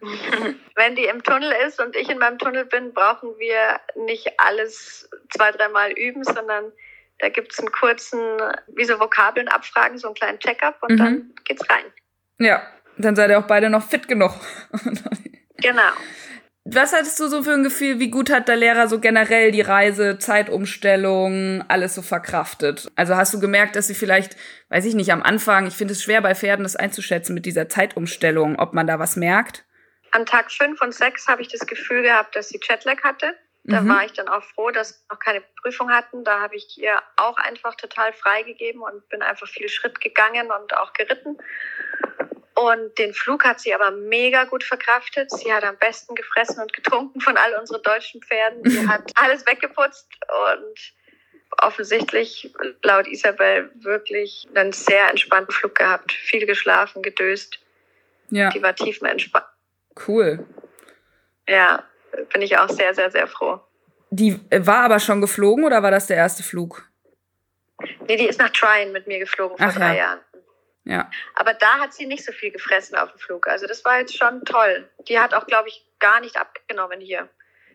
Wenn 0.76 0.96
die 0.96 1.04
im 1.04 1.22
Tunnel 1.22 1.52
ist 1.66 1.80
und 1.80 1.96
ich 1.96 2.08
in 2.08 2.18
meinem 2.18 2.38
Tunnel 2.38 2.64
bin, 2.64 2.94
brauchen 2.94 3.30
wir 3.38 3.80
nicht 4.04 4.28
alles 4.38 5.08
zwei, 5.30 5.50
dreimal 5.52 5.92
üben, 5.92 6.24
sondern 6.24 6.72
da 7.18 7.28
gibt 7.28 7.52
es 7.52 7.58
einen 7.58 7.70
kurzen, 7.72 8.20
wie 8.68 8.84
so 8.84 8.98
Vokabeln 8.98 9.48
abfragen, 9.48 9.98
so 9.98 10.08
einen 10.08 10.14
kleinen 10.14 10.38
Check-up 10.38 10.82
und 10.82 10.92
mhm. 10.92 10.96
dann 10.96 11.34
geht's 11.44 11.68
rein. 11.68 11.84
Ja, 12.38 12.62
dann 12.96 13.16
seid 13.16 13.30
ihr 13.30 13.38
auch 13.38 13.46
beide 13.46 13.68
noch 13.68 13.86
fit 13.86 14.08
genug. 14.08 14.32
genau. 15.58 15.92
Was 16.64 16.92
hattest 16.92 17.18
du 17.18 17.28
so 17.28 17.42
für 17.42 17.52
ein 17.52 17.64
Gefühl, 17.64 17.98
wie 17.98 18.10
gut 18.10 18.30
hat 18.30 18.46
der 18.46 18.56
Lehrer 18.56 18.86
so 18.86 19.00
generell 19.00 19.50
die 19.50 19.62
Reise, 19.62 20.18
Zeitumstellung, 20.18 21.64
alles 21.68 21.94
so 21.94 22.02
verkraftet? 22.02 22.90
Also 22.96 23.16
hast 23.16 23.32
du 23.32 23.40
gemerkt, 23.40 23.76
dass 23.76 23.86
sie 23.86 23.94
vielleicht, 23.94 24.36
weiß 24.68 24.84
ich 24.84 24.94
nicht, 24.94 25.10
am 25.10 25.22
Anfang, 25.22 25.66
ich 25.66 25.74
finde 25.74 25.92
es 25.92 26.02
schwer 26.02 26.20
bei 26.20 26.34
Pferden 26.34 26.62
das 26.62 26.76
einzuschätzen 26.76 27.34
mit 27.34 27.46
dieser 27.46 27.68
Zeitumstellung, 27.68 28.58
ob 28.58 28.74
man 28.74 28.86
da 28.86 28.98
was 28.98 29.16
merkt? 29.16 29.64
An 30.12 30.26
Tag 30.26 30.50
5 30.50 30.80
und 30.80 30.92
6 30.92 31.28
habe 31.28 31.42
ich 31.42 31.48
das 31.48 31.66
Gefühl 31.66 32.02
gehabt, 32.02 32.36
dass 32.36 32.48
sie 32.48 32.60
Jetlag 32.62 33.02
hatte. 33.02 33.34
Da 33.64 33.82
mhm. 33.82 33.88
war 33.90 34.04
ich 34.04 34.12
dann 34.12 34.28
auch 34.28 34.42
froh, 34.42 34.70
dass 34.70 34.92
wir 34.92 35.14
noch 35.14 35.20
keine 35.20 35.42
Prüfung 35.62 35.90
hatten. 35.90 36.24
Da 36.24 36.40
habe 36.40 36.56
ich 36.56 36.78
ihr 36.78 37.00
auch 37.16 37.36
einfach 37.36 37.74
total 37.74 38.12
freigegeben 38.12 38.80
und 38.80 39.06
bin 39.10 39.22
einfach 39.22 39.48
viel 39.48 39.68
Schritt 39.68 40.00
gegangen 40.00 40.50
und 40.50 40.76
auch 40.76 40.92
geritten. 40.92 41.38
Und 42.54 42.98
den 42.98 43.14
Flug 43.14 43.44
hat 43.44 43.60
sie 43.60 43.74
aber 43.74 43.90
mega 43.90 44.44
gut 44.44 44.64
verkraftet. 44.64 45.30
Sie 45.30 45.52
hat 45.52 45.64
am 45.64 45.76
besten 45.76 46.14
gefressen 46.14 46.60
und 46.62 46.72
getrunken 46.72 47.20
von 47.20 47.36
all 47.36 47.54
unseren 47.54 47.82
deutschen 47.82 48.22
Pferden. 48.22 48.68
Sie 48.68 48.86
hat 48.88 49.10
alles 49.14 49.46
weggeputzt 49.46 50.08
und 50.28 50.92
offensichtlich 51.58 52.52
laut 52.82 53.06
Isabel 53.06 53.70
wirklich 53.74 54.48
einen 54.54 54.72
sehr 54.72 55.08
entspannten 55.10 55.52
Flug 55.52 55.74
gehabt. 55.74 56.12
Viel 56.12 56.46
geschlafen, 56.46 57.02
gedöst. 57.02 57.60
Ja. 58.30 58.50
Die 58.50 58.62
war 58.62 58.74
tiefenentspannt. 58.74 59.46
Cool. 60.06 60.46
Ja, 61.48 61.84
bin 62.32 62.42
ich 62.42 62.58
auch 62.58 62.68
sehr, 62.68 62.94
sehr, 62.94 63.10
sehr 63.10 63.26
froh. 63.26 63.60
Die 64.10 64.40
war 64.50 64.84
aber 64.84 64.98
schon 64.98 65.20
geflogen 65.20 65.64
oder 65.64 65.82
war 65.82 65.90
das 65.90 66.06
der 66.06 66.16
erste 66.16 66.42
Flug? 66.42 66.88
Nee, 68.06 68.16
die 68.16 68.26
ist 68.26 68.38
nach 68.38 68.50
Tryon 68.50 68.92
mit 68.92 69.06
mir 69.06 69.18
geflogen 69.18 69.56
vor 69.56 69.66
Ach, 69.68 69.74
drei 69.74 69.96
ja. 69.96 70.02
Jahren. 70.02 70.20
Ja. 70.84 71.10
Aber 71.34 71.54
da 71.54 71.78
hat 71.78 71.94
sie 71.94 72.06
nicht 72.06 72.24
so 72.24 72.32
viel 72.32 72.50
gefressen 72.50 72.96
auf 72.96 73.10
dem 73.12 73.18
Flug. 73.18 73.46
Also 73.46 73.66
das 73.66 73.84
war 73.84 74.00
jetzt 74.00 74.16
schon 74.16 74.44
toll. 74.44 74.88
Die 75.08 75.18
hat 75.18 75.34
auch, 75.34 75.46
glaube 75.46 75.68
ich, 75.68 75.86
gar 75.98 76.20
nicht 76.20 76.36
abgenommen 76.36 77.00
hier. 77.00 77.28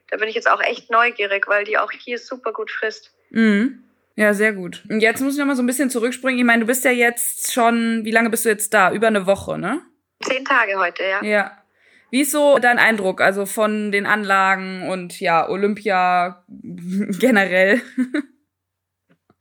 Da 0.09 0.17
bin 0.17 0.27
ich 0.27 0.35
jetzt 0.35 0.49
auch 0.49 0.61
echt 0.61 0.91
neugierig, 0.91 1.47
weil 1.47 1.63
die 1.63 1.77
auch 1.77 1.91
hier 1.91 2.19
super 2.19 2.51
gut 2.51 2.71
frisst. 2.71 3.13
Mhm. 3.29 3.83
Ja, 4.15 4.33
sehr 4.33 4.53
gut. 4.53 4.83
Und 4.89 5.01
jetzt 5.01 5.21
muss 5.21 5.33
ich 5.33 5.39
noch 5.39 5.45
mal 5.45 5.55
so 5.55 5.63
ein 5.63 5.67
bisschen 5.67 5.89
zurückspringen. 5.89 6.39
Ich 6.39 6.45
meine, 6.45 6.61
du 6.61 6.67
bist 6.67 6.85
ja 6.85 6.91
jetzt 6.91 7.51
schon, 7.51 8.05
wie 8.05 8.11
lange 8.11 8.29
bist 8.29 8.45
du 8.45 8.49
jetzt 8.49 8.73
da? 8.73 8.91
Über 8.91 9.07
eine 9.07 9.25
Woche, 9.25 9.57
ne? 9.57 9.81
Zehn 10.23 10.45
Tage 10.45 10.77
heute, 10.77 11.03
ja. 11.03 11.23
Ja. 11.23 11.64
Wie 12.15 12.21
ist 12.21 12.31
so 12.31 12.59
dein 12.59 12.79
Eindruck, 12.79 13.19
also 13.19 13.45
von 13.45 13.91
den 13.91 14.05
Anlagen 14.05 14.87
und 14.87 15.19
ja, 15.19 15.49
Olympia 15.49 16.45
generell? 16.47 17.81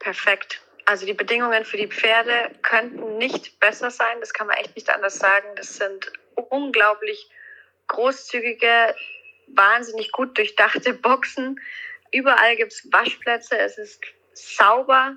Perfekt. 0.01 0.61
Also 0.85 1.07
die 1.07 1.15
Bedingungen 1.15 1.65
für 1.65 1.77
die 1.77 1.87
Pferde 1.87 2.51
könnten 2.63 3.17
nicht 3.17 3.61
besser 3.61 3.93
sein. 3.93 4.17
Das 4.19 4.35
kann 4.35 4.49
man 4.49 4.57
echt 4.57 4.75
nicht 4.75 4.91
anders 4.91 5.21
sagen. 5.21 5.47
Das 5.55 5.77
sind 5.77 6.11
unglaublich 6.35 7.31
großzügige, 7.87 8.97
wahnsinnig 9.55 10.11
gut 10.11 10.37
durchdachte 10.37 10.95
Boxen. 10.95 11.61
Überall 12.11 12.57
gibt 12.57 12.73
es 12.73 12.89
Waschplätze. 12.91 13.57
Es 13.57 13.79
ist 13.79 14.03
sauber. 14.33 15.15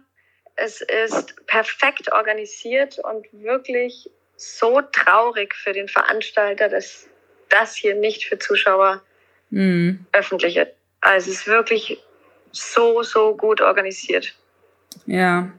Es 0.58 0.82
ist 0.82 1.44
perfekt 1.48 2.12
organisiert 2.12 3.00
und 3.00 3.26
wirklich 3.32 4.12
so 4.36 4.80
traurig 4.84 5.56
für 5.56 5.74
den 5.74 5.88
Veranstalter, 5.88 6.70
dass 6.70 7.10
das 7.50 7.76
hier 7.76 7.96
nicht 7.96 8.26
für 8.26 8.40
Zuschauer 8.40 9.02
mhm. 9.50 10.06
öffentlich 10.12 10.58
ist. 10.58 10.72
Also 11.02 11.32
es 11.32 11.40
ist 11.40 11.48
wirklich 11.48 12.00
so, 12.52 13.04
so 13.04 13.36
gut 13.36 13.62
organisiert. 13.62 14.34
Ja. 15.06 15.52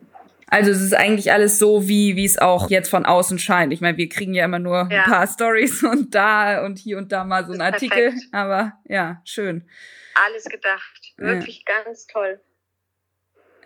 Also 0.51 0.71
es 0.71 0.81
ist 0.81 0.95
eigentlich 0.95 1.31
alles 1.31 1.59
so, 1.59 1.89
wie 1.89 2.17
wie 2.17 2.25
es 2.25 2.39
auch 2.39 2.71
jetzt 2.71 2.89
von 2.89 3.05
außen 3.05 3.39
scheint. 3.39 3.73
Ich 3.73 3.83
meine, 3.83 3.99
wir 3.99 4.09
kriegen 4.09 4.33
ja 4.33 4.47
immer 4.47 4.59
nur 4.59 4.89
ja. 4.91 5.05
ein 5.05 5.11
paar 5.11 5.27
Stories 5.27 5.83
und 5.85 6.15
da 6.15 6.65
und 6.65 6.79
hier 6.79 6.97
und 6.99 7.13
da 7.13 7.25
mal 7.25 7.47
so 7.47 7.53
ein 7.53 7.61
Artikel. 7.61 8.11
Perfekt. 8.11 8.29
Aber 8.33 8.73
ja, 8.85 9.21
schön. 9.25 9.69
Alles 10.27 10.45
gedacht. 10.45 11.13
Wirklich 11.17 11.65
ja. 11.69 11.83
ganz 11.83 12.07
toll. 12.07 12.41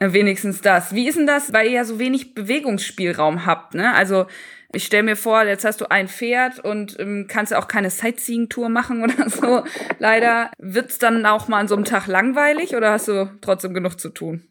Wenigstens 0.00 0.60
das. 0.60 0.94
Wie 0.94 1.06
ist 1.06 1.16
denn 1.16 1.28
das, 1.28 1.52
weil 1.52 1.66
ihr 1.66 1.74
ja 1.74 1.84
so 1.84 2.00
wenig 2.00 2.34
Bewegungsspielraum 2.34 3.46
habt, 3.46 3.74
ne? 3.74 3.94
Also 3.94 4.26
ich 4.72 4.84
stell 4.84 5.02
mir 5.02 5.16
vor, 5.16 5.42
jetzt 5.44 5.64
hast 5.64 5.80
du 5.80 5.90
ein 5.90 6.08
Pferd 6.08 6.58
und 6.58 6.98
ähm, 6.98 7.26
kannst 7.28 7.54
auch 7.54 7.68
keine 7.68 7.90
Sightseeing-Tour 7.90 8.68
machen 8.68 9.02
oder 9.04 9.28
so. 9.28 9.64
Leider 9.98 10.50
wird's 10.58 10.98
dann 10.98 11.26
auch 11.26 11.48
mal 11.48 11.58
an 11.58 11.68
so 11.68 11.74
einem 11.74 11.84
Tag 11.84 12.06
langweilig 12.06 12.74
oder 12.74 12.92
hast 12.92 13.08
du 13.08 13.30
trotzdem 13.40 13.74
genug 13.74 14.00
zu 14.00 14.08
tun? 14.08 14.48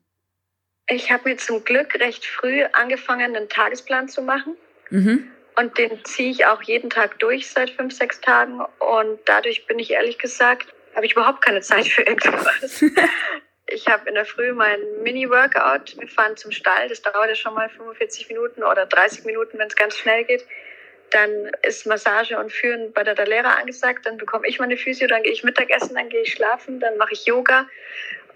Ich 0.87 1.11
habe 1.11 1.29
mir 1.29 1.37
zum 1.37 1.63
Glück 1.63 1.95
recht 1.95 2.25
früh 2.25 2.63
angefangen, 2.73 3.35
einen 3.35 3.49
Tagesplan 3.49 4.09
zu 4.09 4.21
machen. 4.21 4.55
Mhm. 4.89 5.27
Und 5.55 5.77
den 5.77 6.03
ziehe 6.05 6.31
ich 6.31 6.45
auch 6.45 6.61
jeden 6.63 6.89
Tag 6.89 7.19
durch 7.19 7.49
seit 7.49 7.71
fünf, 7.71 7.93
sechs 7.93 8.21
Tagen. 8.21 8.61
Und 8.79 9.19
dadurch 9.25 9.67
bin 9.67 9.79
ich 9.79 9.91
ehrlich 9.91 10.17
gesagt, 10.17 10.67
habe 10.95 11.05
ich 11.05 11.13
überhaupt 11.13 11.41
keine 11.41 11.61
Zeit 11.61 11.87
für 11.87 12.03
irgendwas. 12.03 12.83
ich 13.71 13.87
habe 13.87 14.07
in 14.07 14.15
der 14.15 14.25
Früh 14.25 14.53
mein 14.53 14.79
Mini-Workout. 15.01 15.97
Wir 15.99 16.07
fahren 16.07 16.37
zum 16.37 16.51
Stall. 16.51 16.89
Das 16.89 17.01
dauert 17.01 17.27
ja 17.27 17.35
schon 17.35 17.53
mal 17.53 17.69
45 17.69 18.27
Minuten 18.29 18.63
oder 18.63 18.85
30 18.85 19.25
Minuten, 19.25 19.57
wenn 19.57 19.67
es 19.67 19.75
ganz 19.75 19.97
schnell 19.97 20.23
geht. 20.23 20.45
Dann 21.11 21.51
ist 21.63 21.85
Massage 21.85 22.37
und 22.37 22.51
Führen 22.51 22.93
bei 22.93 23.03
der 23.03 23.15
Dalera 23.15 23.55
angesagt. 23.55 24.05
Dann 24.05 24.17
bekomme 24.17 24.47
ich 24.47 24.59
meine 24.59 24.77
Physio, 24.77 25.07
dann 25.07 25.23
gehe 25.23 25.31
ich 25.31 25.43
Mittagessen, 25.43 25.95
dann 25.95 26.09
gehe 26.09 26.21
ich 26.21 26.33
schlafen, 26.33 26.79
dann 26.79 26.97
mache 26.97 27.13
ich 27.13 27.25
Yoga. 27.25 27.67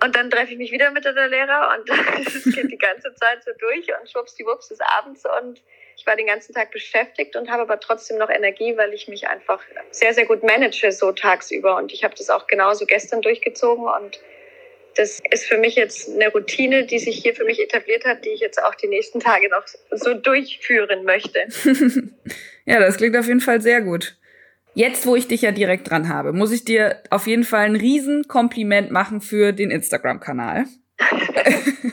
Und 0.04 0.16
dann 0.16 0.30
treffe 0.30 0.52
ich 0.52 0.58
mich 0.58 0.72
wieder 0.72 0.92
mit 0.92 1.06
der 1.06 1.14
Lehrer 1.28 1.74
und 1.78 1.90
es 2.28 2.44
geht 2.44 2.70
die 2.70 2.78
ganze 2.78 3.14
Zeit 3.16 3.44
so 3.46 3.52
durch 3.58 3.88
und 3.98 4.10
schwuppsdiwupps 4.10 4.72
ist 4.72 4.82
abends 4.82 5.24
und 5.40 5.62
ich 5.98 6.06
war 6.06 6.18
den 6.18 6.28
ganzen 6.28 6.54
Tag 6.54 6.72
beschäftigt 6.72 7.38
und 7.38 7.50
habe 7.50 7.62
aber 7.62 7.80
trotzdem 7.80 8.18
noch 8.18 8.30
Energie, 8.30 8.76
weil 8.76 8.94
ich 8.94 9.08
mich 9.08 9.30
einfach 9.30 9.62
sehr, 9.92 10.14
sehr 10.14 10.26
gut 10.26 10.44
manage 10.44 10.92
so 10.92 11.14
tagsüber. 11.14 11.78
Und 11.78 11.94
ich 11.94 12.04
habe 12.04 12.14
das 12.16 12.30
auch 12.30 12.48
genauso 12.48 12.86
gestern 12.86 13.22
durchgezogen 13.22 13.88
und 13.88 14.20
das 14.96 15.22
ist 15.32 15.46
für 15.46 15.58
mich 15.58 15.76
jetzt 15.76 16.10
eine 16.10 16.30
Routine, 16.30 16.86
die 16.86 17.00
sich 17.00 17.18
hier 17.18 17.36
für 17.36 17.46
mich 17.46 17.62
etabliert 17.62 18.06
hat, 18.06 18.26
die 18.26 18.30
ich 18.30 18.40
jetzt 18.40 18.62
auch 18.62 18.76
die 18.76 18.88
nächsten 18.88 19.20
Tage 19.20 19.50
noch 19.50 19.66
so 19.92 20.14
durchführen 20.14 21.04
möchte. 21.04 21.40
ja, 22.66 22.80
das 22.80 22.98
klingt 22.98 23.16
auf 23.18 23.28
jeden 23.28 23.42
Fall 23.42 23.62
sehr 23.62 23.82
gut. 23.82 24.18
Jetzt, 24.74 25.06
wo 25.06 25.16
ich 25.16 25.28
dich 25.28 25.42
ja 25.42 25.52
direkt 25.52 25.90
dran 25.90 26.10
habe, 26.10 26.34
muss 26.34 26.52
ich 26.52 26.66
dir 26.66 27.02
auf 27.10 27.28
jeden 27.28 27.46
Fall 27.46 27.66
ein 27.66 27.76
Riesenkompliment 27.76 28.92
machen 28.92 29.22
für 29.22 29.54
den 29.54 29.72
Instagram-Kanal. 29.72 30.66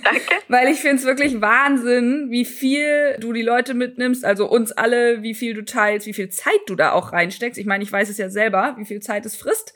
Danke. 0.05 0.23
Weil 0.49 0.69
ich 0.69 0.81
finde 0.81 0.97
es 0.97 1.05
wirklich 1.05 1.41
Wahnsinn, 1.41 2.27
wie 2.31 2.45
viel 2.45 3.17
du 3.19 3.33
die 3.33 3.43
Leute 3.43 3.75
mitnimmst, 3.75 4.25
also 4.25 4.49
uns 4.49 4.73
alle, 4.73 5.23
wie 5.23 5.35
viel 5.35 5.55
du 5.55 5.65
teilst, 5.65 6.07
wie 6.07 6.13
viel 6.13 6.29
Zeit 6.29 6.61
du 6.67 6.75
da 6.75 6.93
auch 6.93 7.13
reinsteckst. 7.13 7.59
Ich 7.59 7.67
meine, 7.67 7.85
ich 7.85 7.93
weiß 7.93 8.09
es 8.09 8.19
ja 8.19 8.31
selber, 8.31 8.75
wie 8.79 8.85
viel 8.85 9.01
Zeit 9.01 9.27
es 9.27 9.37
frisst. 9.37 9.75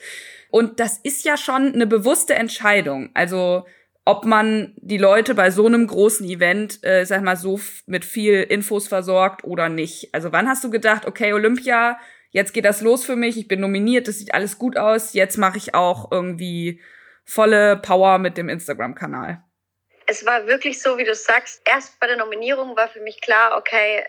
Und 0.57 0.81
das 0.81 0.97
ist 0.97 1.27
ja 1.27 1.37
schon 1.37 1.75
eine 1.75 1.87
bewusste 1.87 2.33
Entscheidung. 2.33 3.11
Also 3.13 3.67
ob 4.07 4.25
man 4.25 4.73
die 4.79 4.97
Leute 4.97 5.35
bei 5.35 5.51
so 5.51 5.67
einem 5.67 5.87
großen 5.87 6.27
Event, 6.27 6.83
äh, 6.83 7.05
sag 7.05 7.21
mal, 7.21 7.37
so 7.37 7.61
mit 7.85 8.07
viel 8.07 8.43
Infos 8.43 8.89
versorgt 8.89 9.45
oder 9.45 9.69
nicht. 9.69 10.15
Also 10.15 10.33
wann 10.33 10.49
hast 10.49 10.65
du 10.65 10.71
gedacht, 10.71 11.05
okay, 11.05 11.35
Olympia, 11.35 12.01
jetzt 12.31 12.55
geht 12.55 12.65
das 12.65 12.81
los 12.81 13.05
für 13.05 13.17
mich, 13.17 13.37
ich 13.37 13.49
bin 13.49 13.61
nominiert, 13.61 14.09
das 14.09 14.19
sieht 14.19 14.33
alles 14.33 14.57
gut 14.57 14.79
aus, 14.79 15.13
jetzt 15.13 15.37
mache 15.37 15.59
ich 15.59 15.75
auch 15.75 16.11
irgendwie 16.11 16.81
volle 17.27 17.77
Power 17.77 18.17
mit 18.17 18.39
dem 18.39 18.49
Instagram-Kanal? 18.49 19.45
Es 20.07 20.25
war 20.25 20.47
wirklich 20.47 20.81
so, 20.81 20.97
wie 20.97 21.05
du 21.05 21.15
sagst. 21.15 21.61
Erst 21.67 22.01
bei 22.01 22.07
der 22.07 22.17
Nominierung 22.17 22.79
war 22.79 22.89
für 22.89 23.01
mich 23.01 23.21
klar, 23.21 23.59
okay, 23.59 24.05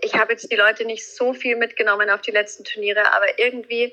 ich 0.00 0.14
habe 0.14 0.30
jetzt 0.30 0.48
die 0.48 0.56
Leute 0.56 0.84
nicht 0.84 1.04
so 1.04 1.34
viel 1.34 1.56
mitgenommen 1.56 2.08
auf 2.08 2.20
die 2.20 2.30
letzten 2.30 2.62
Turniere, 2.62 3.12
aber 3.12 3.36
irgendwie 3.40 3.92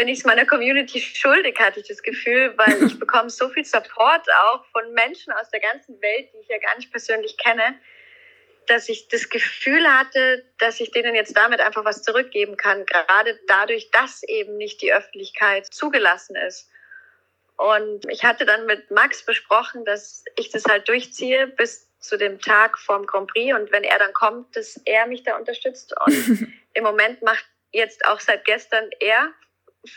bin 0.00 0.08
ich 0.08 0.20
es 0.20 0.24
meiner 0.24 0.46
Community 0.46 0.98
schuldig, 0.98 1.60
hatte 1.60 1.80
ich 1.80 1.86
das 1.86 2.02
Gefühl, 2.02 2.54
weil 2.56 2.86
ich 2.86 2.98
bekomme 2.98 3.28
so 3.28 3.50
viel 3.50 3.66
Support 3.66 4.26
auch 4.46 4.64
von 4.72 4.94
Menschen 4.94 5.30
aus 5.34 5.50
der 5.50 5.60
ganzen 5.60 6.00
Welt, 6.00 6.30
die 6.32 6.38
ich 6.38 6.48
ja 6.48 6.56
gar 6.56 6.74
nicht 6.76 6.90
persönlich 6.90 7.36
kenne, 7.36 7.78
dass 8.66 8.88
ich 8.88 9.08
das 9.08 9.28
Gefühl 9.28 9.86
hatte, 9.86 10.46
dass 10.56 10.80
ich 10.80 10.90
denen 10.90 11.14
jetzt 11.14 11.36
damit 11.36 11.60
einfach 11.60 11.84
was 11.84 12.02
zurückgeben 12.02 12.56
kann, 12.56 12.86
gerade 12.86 13.38
dadurch, 13.46 13.90
dass 13.90 14.22
eben 14.22 14.56
nicht 14.56 14.80
die 14.80 14.90
Öffentlichkeit 14.90 15.66
zugelassen 15.66 16.34
ist. 16.34 16.70
Und 17.58 18.08
ich 18.08 18.24
hatte 18.24 18.46
dann 18.46 18.64
mit 18.64 18.90
Max 18.90 19.26
besprochen, 19.26 19.84
dass 19.84 20.24
ich 20.36 20.48
das 20.48 20.64
halt 20.64 20.88
durchziehe 20.88 21.46
bis 21.46 21.90
zu 21.98 22.16
dem 22.16 22.40
Tag 22.40 22.78
vorm 22.78 23.04
Grand 23.04 23.30
Prix 23.30 23.54
und 23.54 23.70
wenn 23.70 23.84
er 23.84 23.98
dann 23.98 24.14
kommt, 24.14 24.56
dass 24.56 24.80
er 24.86 25.06
mich 25.06 25.24
da 25.24 25.36
unterstützt. 25.36 25.94
Und 26.06 26.48
im 26.72 26.84
Moment 26.84 27.20
macht 27.20 27.44
jetzt 27.70 28.06
auch 28.06 28.20
seit 28.20 28.46
gestern 28.46 28.88
er 28.98 29.34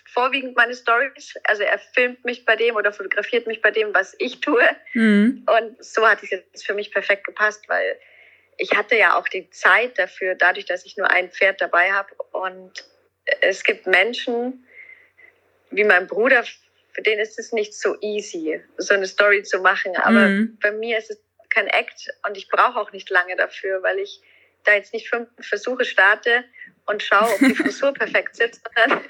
vorwiegend 0.06 0.56
meine 0.56 0.74
Stories. 0.74 1.36
Also 1.44 1.64
er 1.64 1.78
filmt 1.78 2.24
mich 2.26 2.46
bei 2.46 2.56
dem 2.56 2.76
oder 2.76 2.94
fotografiert 2.94 3.48
mich 3.48 3.62
bei 3.62 3.72
dem, 3.72 3.94
was 3.94 4.16
ich 4.20 4.40
tue. 4.40 4.64
Mhm. 4.94 5.46
Und 5.48 5.84
so 5.84 6.08
hat 6.08 6.24
es 6.24 6.30
jetzt 6.30 6.66
für 6.66 6.74
mich 6.74 6.92
perfekt 6.92 7.26
gepasst, 7.26 7.68
weil 7.68 8.00
ich 8.58 8.72
hatte 8.76 8.96
ja 8.96 9.18
auch 9.18 9.28
die 9.28 9.50
Zeit 9.50 9.98
dafür, 9.98 10.36
dadurch, 10.36 10.66
dass 10.66 10.86
ich 10.86 10.98
nur 10.98 11.10
ein 11.10 11.32
Pferd 11.32 11.62
dabei 11.62 11.92
habe. 11.92 12.14
Und 12.32 12.86
es 13.42 13.64
gibt 13.64 13.88
Menschen, 13.88 14.66
wie 15.72 15.84
mein 15.84 16.08
Bruder, 16.08 16.44
für 16.94 17.02
den 17.02 17.20
ist 17.20 17.40
es 17.40 17.52
nicht 17.52 17.74
so 17.74 17.98
easy, 18.02 18.62
so 18.78 18.94
eine 18.94 19.08
Story 19.08 19.44
zu 19.44 19.60
machen. 19.60 19.96
Aber 19.98 20.28
mhm. 20.28 20.58
bei 20.62 20.72
mir 20.72 20.98
ist 20.98 21.10
es 21.10 21.20
kein 21.50 21.68
Act 21.68 22.10
und 22.28 22.38
ich 22.38 22.48
brauche 22.50 22.80
auch 22.80 22.92
nicht 22.92 23.10
lange 23.10 23.36
dafür, 23.36 23.84
weil 23.84 24.00
ich 24.00 24.22
da 24.64 24.74
jetzt 24.74 24.94
nicht 24.94 25.10
fünf 25.10 25.30
Versuche 25.40 25.86
starte 25.86 26.46
und 26.86 27.02
schaue, 27.02 27.34
ob 27.34 27.40
die 27.40 27.56
Frisur 27.56 27.94
perfekt 27.94 28.36
sitzt, 28.36 28.62
sondern 28.76 29.06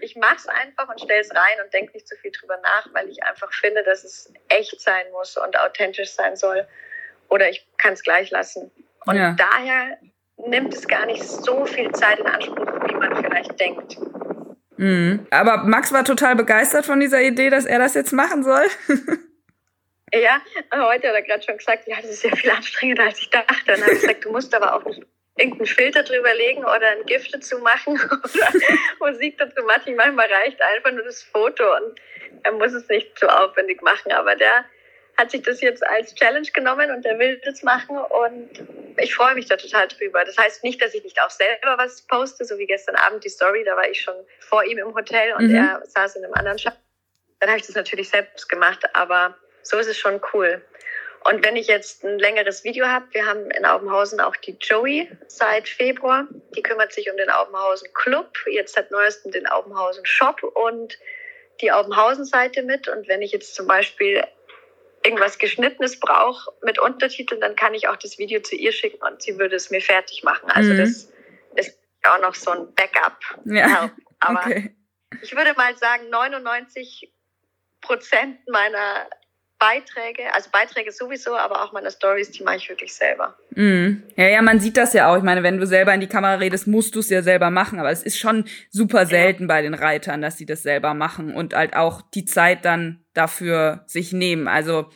ich 0.00 0.16
mache 0.16 0.36
es 0.36 0.46
einfach 0.46 0.88
und 0.88 1.00
stelle 1.00 1.20
es 1.20 1.30
rein 1.30 1.64
und 1.64 1.72
denke 1.72 1.92
nicht 1.92 2.06
zu 2.06 2.16
viel 2.16 2.30
drüber 2.30 2.58
nach, 2.62 2.88
weil 2.92 3.08
ich 3.08 3.22
einfach 3.24 3.52
finde, 3.52 3.82
dass 3.82 4.04
es 4.04 4.32
echt 4.48 4.80
sein 4.80 5.06
muss 5.12 5.36
und 5.36 5.58
authentisch 5.58 6.10
sein 6.10 6.36
soll. 6.36 6.66
Oder 7.28 7.50
ich 7.50 7.66
kann 7.78 7.94
es 7.94 8.02
gleich 8.02 8.30
lassen. 8.30 8.70
Und 9.06 9.16
ja. 9.16 9.36
daher 9.36 9.98
nimmt 10.46 10.72
es 10.74 10.86
gar 10.86 11.06
nicht 11.06 11.24
so 11.24 11.64
viel 11.64 11.90
Zeit 11.92 12.20
in 12.20 12.26
Anspruch, 12.26 12.66
wie 12.88 12.94
man 12.94 13.24
vielleicht 13.24 13.58
denkt. 13.58 13.96
Mhm. 14.76 15.26
Aber 15.30 15.58
Max 15.64 15.92
war 15.92 16.04
total 16.04 16.36
begeistert 16.36 16.86
von 16.86 17.00
dieser 17.00 17.20
Idee, 17.22 17.50
dass 17.50 17.64
er 17.64 17.78
das 17.78 17.94
jetzt 17.94 18.12
machen 18.12 18.44
soll. 18.44 18.66
ja, 20.12 20.40
heute 20.72 21.08
hat 21.08 21.14
er 21.14 21.22
gerade 21.22 21.42
schon 21.42 21.56
gesagt, 21.56 21.88
ja, 21.88 21.96
das 21.96 22.10
ist 22.10 22.22
ja 22.22 22.36
viel 22.36 22.50
anstrengender, 22.50 23.04
als 23.04 23.18
ich 23.18 23.30
dachte. 23.30 23.54
Dann 23.66 23.80
habe 23.80 23.92
ich 23.92 24.00
gesagt, 24.00 24.24
du 24.24 24.30
musst 24.30 24.54
aber 24.54 24.74
auch 24.74 24.84
nicht 24.84 25.02
irgendeinen 25.36 25.66
Filter 25.66 26.02
drüber 26.02 26.34
legen 26.34 26.64
oder 26.64 26.88
ein 26.88 27.04
Gift 27.06 27.32
dazu 27.34 27.58
machen 27.58 28.00
oder 28.10 28.52
Musik 29.00 29.38
dazu 29.38 29.62
machen. 29.64 29.94
Manchmal 29.96 30.32
reicht 30.32 30.60
einfach 30.60 30.92
nur 30.92 31.04
das 31.04 31.22
Foto 31.22 31.64
und 31.76 32.00
er 32.42 32.52
muss 32.52 32.72
es 32.72 32.88
nicht 32.88 33.18
so 33.18 33.26
aufwendig 33.26 33.82
machen. 33.82 34.12
Aber 34.12 34.34
der 34.34 34.64
hat 35.16 35.30
sich 35.30 35.42
das 35.42 35.60
jetzt 35.60 35.86
als 35.86 36.14
Challenge 36.14 36.48
genommen 36.52 36.90
und 36.90 37.04
er 37.06 37.18
will 37.18 37.40
das 37.44 37.62
machen 37.62 37.96
und 37.98 38.50
ich 38.98 39.14
freue 39.14 39.34
mich 39.34 39.46
da 39.46 39.56
total 39.56 39.88
drüber. 39.88 40.24
Das 40.24 40.36
heißt 40.36 40.62
nicht, 40.64 40.80
dass 40.80 40.94
ich 40.94 41.04
nicht 41.04 41.20
auch 41.22 41.30
selber 41.30 41.76
was 41.78 42.02
poste, 42.02 42.44
so 42.44 42.58
wie 42.58 42.66
gestern 42.66 42.96
Abend 42.96 43.24
die 43.24 43.28
Story, 43.28 43.64
da 43.64 43.76
war 43.76 43.88
ich 43.88 44.00
schon 44.00 44.14
vor 44.40 44.64
ihm 44.64 44.78
im 44.78 44.94
Hotel 44.94 45.34
und 45.34 45.48
mhm. 45.48 45.54
er 45.54 45.82
saß 45.86 46.16
in 46.16 46.24
einem 46.24 46.34
anderen 46.34 46.58
Shop. 46.58 46.74
Dann 47.40 47.50
habe 47.50 47.58
ich 47.58 47.66
das 47.66 47.76
natürlich 47.76 48.08
selbst 48.08 48.48
gemacht, 48.48 48.84
aber 48.94 49.36
so 49.62 49.78
ist 49.78 49.88
es 49.88 49.98
schon 49.98 50.20
cool. 50.32 50.62
Und 51.28 51.44
wenn 51.44 51.56
ich 51.56 51.66
jetzt 51.66 52.04
ein 52.04 52.18
längeres 52.20 52.62
Video 52.62 52.86
habe, 52.86 53.06
wir 53.10 53.26
haben 53.26 53.50
in 53.50 53.64
Aubenhausen 53.64 54.20
auch 54.20 54.36
die 54.36 54.56
Joey 54.60 55.10
seit 55.26 55.68
Februar. 55.68 56.28
Die 56.54 56.62
kümmert 56.62 56.92
sich 56.92 57.10
um 57.10 57.16
den 57.16 57.30
Aubenhausen 57.30 57.92
Club, 57.94 58.32
jetzt 58.46 58.74
seit 58.74 58.92
neuestem 58.92 59.32
den 59.32 59.46
Aubenhausen 59.48 60.06
Shop 60.06 60.40
und 60.42 60.96
die 61.60 61.72
Aubenhausen-Seite 61.72 62.62
mit. 62.62 62.86
Und 62.86 63.08
wenn 63.08 63.22
ich 63.22 63.32
jetzt 63.32 63.56
zum 63.56 63.66
Beispiel 63.66 64.22
irgendwas 65.04 65.38
Geschnittenes 65.38 65.98
brauche 65.98 66.52
mit 66.62 66.78
Untertiteln, 66.78 67.40
dann 67.40 67.56
kann 67.56 67.74
ich 67.74 67.88
auch 67.88 67.96
das 67.96 68.18
Video 68.18 68.40
zu 68.40 68.54
ihr 68.54 68.72
schicken 68.72 69.02
und 69.04 69.20
sie 69.20 69.36
würde 69.36 69.56
es 69.56 69.70
mir 69.70 69.80
fertig 69.80 70.22
machen. 70.22 70.48
Also 70.50 70.74
mhm. 70.74 70.78
das 70.78 71.10
ist 71.56 71.78
auch 72.04 72.20
noch 72.20 72.34
so 72.36 72.52
ein 72.52 72.72
Backup. 72.74 73.18
Ja. 73.46 73.90
Aber 74.20 74.40
okay. 74.40 74.76
ich 75.22 75.34
würde 75.34 75.54
mal 75.54 75.76
sagen, 75.76 76.08
99 76.08 77.12
Prozent 77.80 78.46
meiner 78.48 79.08
Beiträge, 79.58 80.22
also 80.34 80.50
Beiträge 80.50 80.92
sowieso, 80.92 81.34
aber 81.34 81.64
auch 81.64 81.72
meine 81.72 81.90
Stories, 81.90 82.30
die 82.30 82.42
mache 82.42 82.56
ich 82.56 82.68
wirklich 82.68 82.94
selber. 82.94 83.34
Mm. 83.50 84.02
Ja, 84.16 84.28
ja, 84.28 84.42
man 84.42 84.60
sieht 84.60 84.76
das 84.76 84.92
ja 84.92 85.10
auch. 85.10 85.16
Ich 85.16 85.22
meine, 85.22 85.42
wenn 85.42 85.58
du 85.58 85.66
selber 85.66 85.94
in 85.94 86.00
die 86.00 86.08
Kamera 86.08 86.34
redest, 86.34 86.66
musst 86.66 86.94
du 86.94 87.00
es 87.00 87.08
ja 87.08 87.22
selber 87.22 87.50
machen. 87.50 87.78
Aber 87.80 87.90
es 87.90 88.02
ist 88.02 88.18
schon 88.18 88.44
super 88.70 89.06
selten 89.06 89.44
ja. 89.44 89.48
bei 89.48 89.62
den 89.62 89.74
Reitern, 89.74 90.20
dass 90.20 90.36
sie 90.36 90.46
das 90.46 90.62
selber 90.62 90.92
machen 90.94 91.34
und 91.34 91.54
halt 91.54 91.74
auch 91.74 92.02
die 92.02 92.26
Zeit 92.26 92.64
dann 92.64 93.04
dafür 93.14 93.84
sich 93.86 94.12
nehmen. 94.12 94.46
Also 94.46 94.90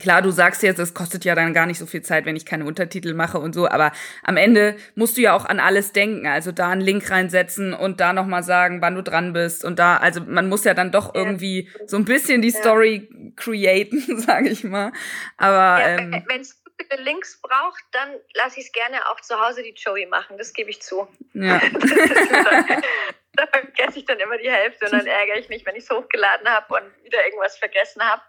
Klar, 0.00 0.22
du 0.22 0.30
sagst 0.30 0.62
jetzt, 0.62 0.78
es 0.78 0.94
kostet 0.94 1.24
ja 1.24 1.34
dann 1.34 1.52
gar 1.52 1.66
nicht 1.66 1.78
so 1.78 1.84
viel 1.84 2.02
Zeit, 2.02 2.24
wenn 2.24 2.34
ich 2.34 2.46
keine 2.46 2.64
Untertitel 2.64 3.12
mache 3.12 3.38
und 3.38 3.52
so, 3.54 3.68
aber 3.68 3.92
am 4.22 4.38
Ende 4.38 4.76
musst 4.94 5.18
du 5.18 5.20
ja 5.20 5.34
auch 5.34 5.44
an 5.44 5.60
alles 5.60 5.92
denken. 5.92 6.26
Also 6.26 6.50
da 6.50 6.70
einen 6.70 6.80
Link 6.80 7.10
reinsetzen 7.10 7.74
und 7.74 8.00
da 8.00 8.14
nochmal 8.14 8.42
sagen, 8.42 8.80
wann 8.80 8.94
du 8.94 9.02
dran 9.02 9.34
bist 9.34 9.64
und 9.64 9.78
da, 9.78 9.98
also 9.98 10.22
man 10.22 10.48
muss 10.48 10.64
ja 10.64 10.72
dann 10.72 10.92
doch 10.92 11.14
irgendwie 11.14 11.70
so 11.86 11.98
ein 11.98 12.06
bisschen 12.06 12.40
die 12.40 12.50
Story 12.50 13.08
ja. 13.12 13.30
createn, 13.36 14.18
sage 14.20 14.48
ich 14.48 14.64
mal. 14.64 14.92
Aber 15.36 15.80
ja, 15.80 15.98
ähm, 15.98 16.24
wenn 16.26 16.40
es 16.40 16.58
Links 16.96 17.40
braucht, 17.40 17.84
dann 17.92 18.08
lasse 18.34 18.60
ich 18.60 18.66
es 18.66 18.72
gerne 18.72 18.96
auch 19.10 19.20
zu 19.20 19.38
Hause 19.38 19.62
die 19.62 19.74
Joey 19.76 20.06
machen, 20.06 20.38
das 20.38 20.54
gebe 20.54 20.70
ich 20.70 20.80
zu. 20.80 21.06
Ja. 21.34 21.60
da 23.34 23.46
vergesse 23.46 23.98
ich 23.98 24.04
dann 24.06 24.18
immer 24.18 24.38
die 24.38 24.50
Hälfte 24.50 24.86
und 24.86 24.92
dann 24.92 25.06
ärgere 25.06 25.38
ich 25.38 25.50
mich, 25.50 25.66
wenn 25.66 25.76
ich 25.76 25.84
es 25.84 25.90
hochgeladen 25.90 26.48
habe 26.48 26.74
und 26.74 27.04
wieder 27.04 27.24
irgendwas 27.24 27.58
vergessen 27.58 28.02
habe 28.02 28.22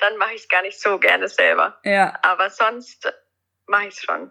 dann 0.00 0.16
mache 0.18 0.34
ich 0.34 0.42
es 0.42 0.48
gar 0.48 0.62
nicht 0.62 0.80
so 0.80 0.98
gerne 0.98 1.28
selber. 1.28 1.78
Ja. 1.84 2.18
Aber 2.22 2.50
sonst 2.50 3.12
mache 3.66 3.88
ich 3.88 3.94
es 3.94 4.02
schon. 4.02 4.30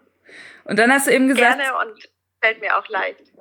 Und 0.64 0.78
dann 0.78 0.92
hast 0.92 1.06
du 1.06 1.12
eben 1.12 1.28
gesagt. 1.28 1.58
Gerne 1.58 1.78
und 1.78 2.08
fällt 2.40 2.60
mir 2.60 2.76
auch 2.76 2.88
leicht. 2.88 3.32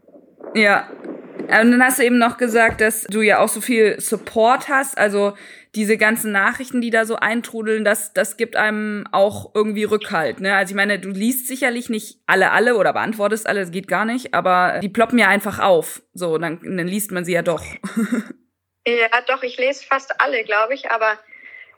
Ja. 0.55 0.89
Und 0.89 1.71
dann 1.71 1.83
hast 1.83 1.99
du 1.99 2.03
eben 2.03 2.17
noch 2.17 2.37
gesagt, 2.37 2.81
dass 2.81 3.03
du 3.03 3.21
ja 3.21 3.39
auch 3.39 3.49
so 3.49 3.61
viel 3.61 3.99
Support 3.99 4.69
hast. 4.69 4.97
Also 4.97 5.35
diese 5.75 5.97
ganzen 5.97 6.31
Nachrichten, 6.31 6.81
die 6.81 6.89
da 6.89 7.05
so 7.05 7.15
eintrudeln, 7.15 7.85
das, 7.85 8.13
das 8.13 8.37
gibt 8.37 8.55
einem 8.55 9.07
auch 9.11 9.51
irgendwie 9.53 9.85
Rückhalt. 9.85 10.39
Ne? 10.39 10.55
Also 10.55 10.71
ich 10.71 10.75
meine, 10.75 10.99
du 10.99 11.09
liest 11.09 11.47
sicherlich 11.47 11.89
nicht 11.89 12.19
alle, 12.27 12.51
alle 12.51 12.75
oder 12.75 12.93
beantwortest 12.93 13.47
alle, 13.47 13.61
das 13.61 13.71
geht 13.71 13.87
gar 13.87 14.05
nicht, 14.05 14.33
aber 14.33 14.79
die 14.79 14.89
ploppen 14.89 15.17
ja 15.17 15.27
einfach 15.27 15.59
auf. 15.59 16.01
So, 16.13 16.37
dann, 16.37 16.59
dann 16.61 16.87
liest 16.87 17.11
man 17.11 17.23
sie 17.23 17.33
ja 17.33 17.41
doch. 17.41 17.63
ja, 18.85 19.21
doch, 19.27 19.43
ich 19.43 19.57
lese 19.57 19.85
fast 19.85 20.19
alle, 20.19 20.43
glaube 20.43 20.73
ich, 20.73 20.91
aber 20.91 21.17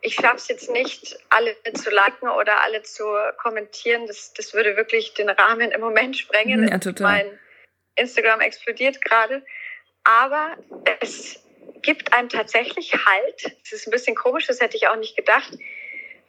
ich 0.03 0.15
schaffe 0.15 0.35
es 0.35 0.47
jetzt 0.49 0.69
nicht, 0.69 1.17
alle 1.29 1.55
zu 1.73 1.89
liken 1.89 2.27
oder 2.27 2.61
alle 2.61 2.83
zu 2.83 3.05
kommentieren. 3.37 4.05
Das, 4.05 4.33
das 4.33 4.53
würde 4.53 4.75
wirklich 4.75 5.13
den 5.13 5.29
Rahmen 5.29 5.71
im 5.71 5.81
Moment 5.81 6.17
sprengen. 6.17 6.67
Ja, 6.67 6.77
total. 6.77 7.11
Mein 7.11 7.39
Instagram 7.95 8.41
explodiert 8.41 9.01
gerade. 9.01 9.43
Aber 10.03 10.57
es 10.99 11.41
gibt 11.81 12.13
einem 12.13 12.27
tatsächlich 12.27 12.93
Halt. 12.93 13.55
Das 13.61 13.71
ist 13.71 13.87
ein 13.87 13.91
bisschen 13.91 14.15
komisch, 14.15 14.45
das 14.45 14.59
hätte 14.59 14.75
ich 14.75 14.87
auch 14.87 14.97
nicht 14.97 15.15
gedacht, 15.15 15.57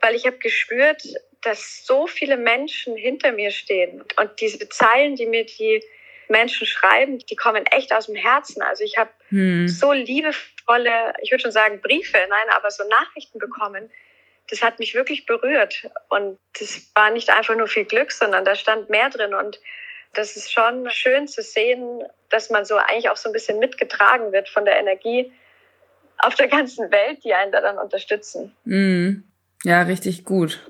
weil 0.00 0.14
ich 0.14 0.24
habe 0.26 0.38
gespürt, 0.38 1.02
dass 1.42 1.84
so 1.84 2.06
viele 2.06 2.36
Menschen 2.36 2.96
hinter 2.96 3.32
mir 3.32 3.50
stehen. 3.50 4.04
Und 4.16 4.40
diese 4.40 4.68
Zeilen, 4.68 5.16
die 5.16 5.26
mir 5.26 5.44
die 5.44 5.82
Menschen 6.28 6.66
schreiben, 6.66 7.18
die 7.18 7.36
kommen 7.36 7.66
echt 7.66 7.92
aus 7.92 8.06
dem 8.06 8.16
Herzen. 8.16 8.62
Also 8.62 8.84
ich 8.84 8.96
habe 8.98 9.10
hm. 9.28 9.68
so 9.68 9.92
liebevolle, 9.92 11.14
ich 11.22 11.30
würde 11.30 11.42
schon 11.42 11.52
sagen 11.52 11.80
Briefe, 11.80 12.18
nein, 12.28 12.48
aber 12.56 12.70
so 12.70 12.84
Nachrichten 12.88 13.38
bekommen. 13.38 13.90
Das 14.50 14.62
hat 14.62 14.78
mich 14.78 14.94
wirklich 14.94 15.26
berührt. 15.26 15.88
Und 16.10 16.38
das 16.58 16.90
war 16.94 17.10
nicht 17.10 17.30
einfach 17.30 17.56
nur 17.56 17.66
viel 17.66 17.84
Glück, 17.84 18.12
sondern 18.12 18.44
da 18.44 18.54
stand 18.54 18.90
mehr 18.90 19.08
drin. 19.08 19.34
Und 19.34 19.58
das 20.12 20.36
ist 20.36 20.52
schon 20.52 20.88
schön 20.90 21.28
zu 21.28 21.42
sehen, 21.42 22.02
dass 22.30 22.50
man 22.50 22.64
so 22.64 22.76
eigentlich 22.76 23.08
auch 23.08 23.16
so 23.16 23.28
ein 23.28 23.32
bisschen 23.32 23.58
mitgetragen 23.58 24.32
wird 24.32 24.48
von 24.48 24.64
der 24.64 24.78
Energie 24.78 25.32
auf 26.18 26.34
der 26.34 26.48
ganzen 26.48 26.90
Welt, 26.90 27.24
die 27.24 27.34
einen 27.34 27.52
da 27.52 27.60
dann 27.60 27.78
unterstützen. 27.78 28.54
Mm. 28.64 29.24
Ja, 29.64 29.82
richtig 29.82 30.24
gut. 30.24 30.60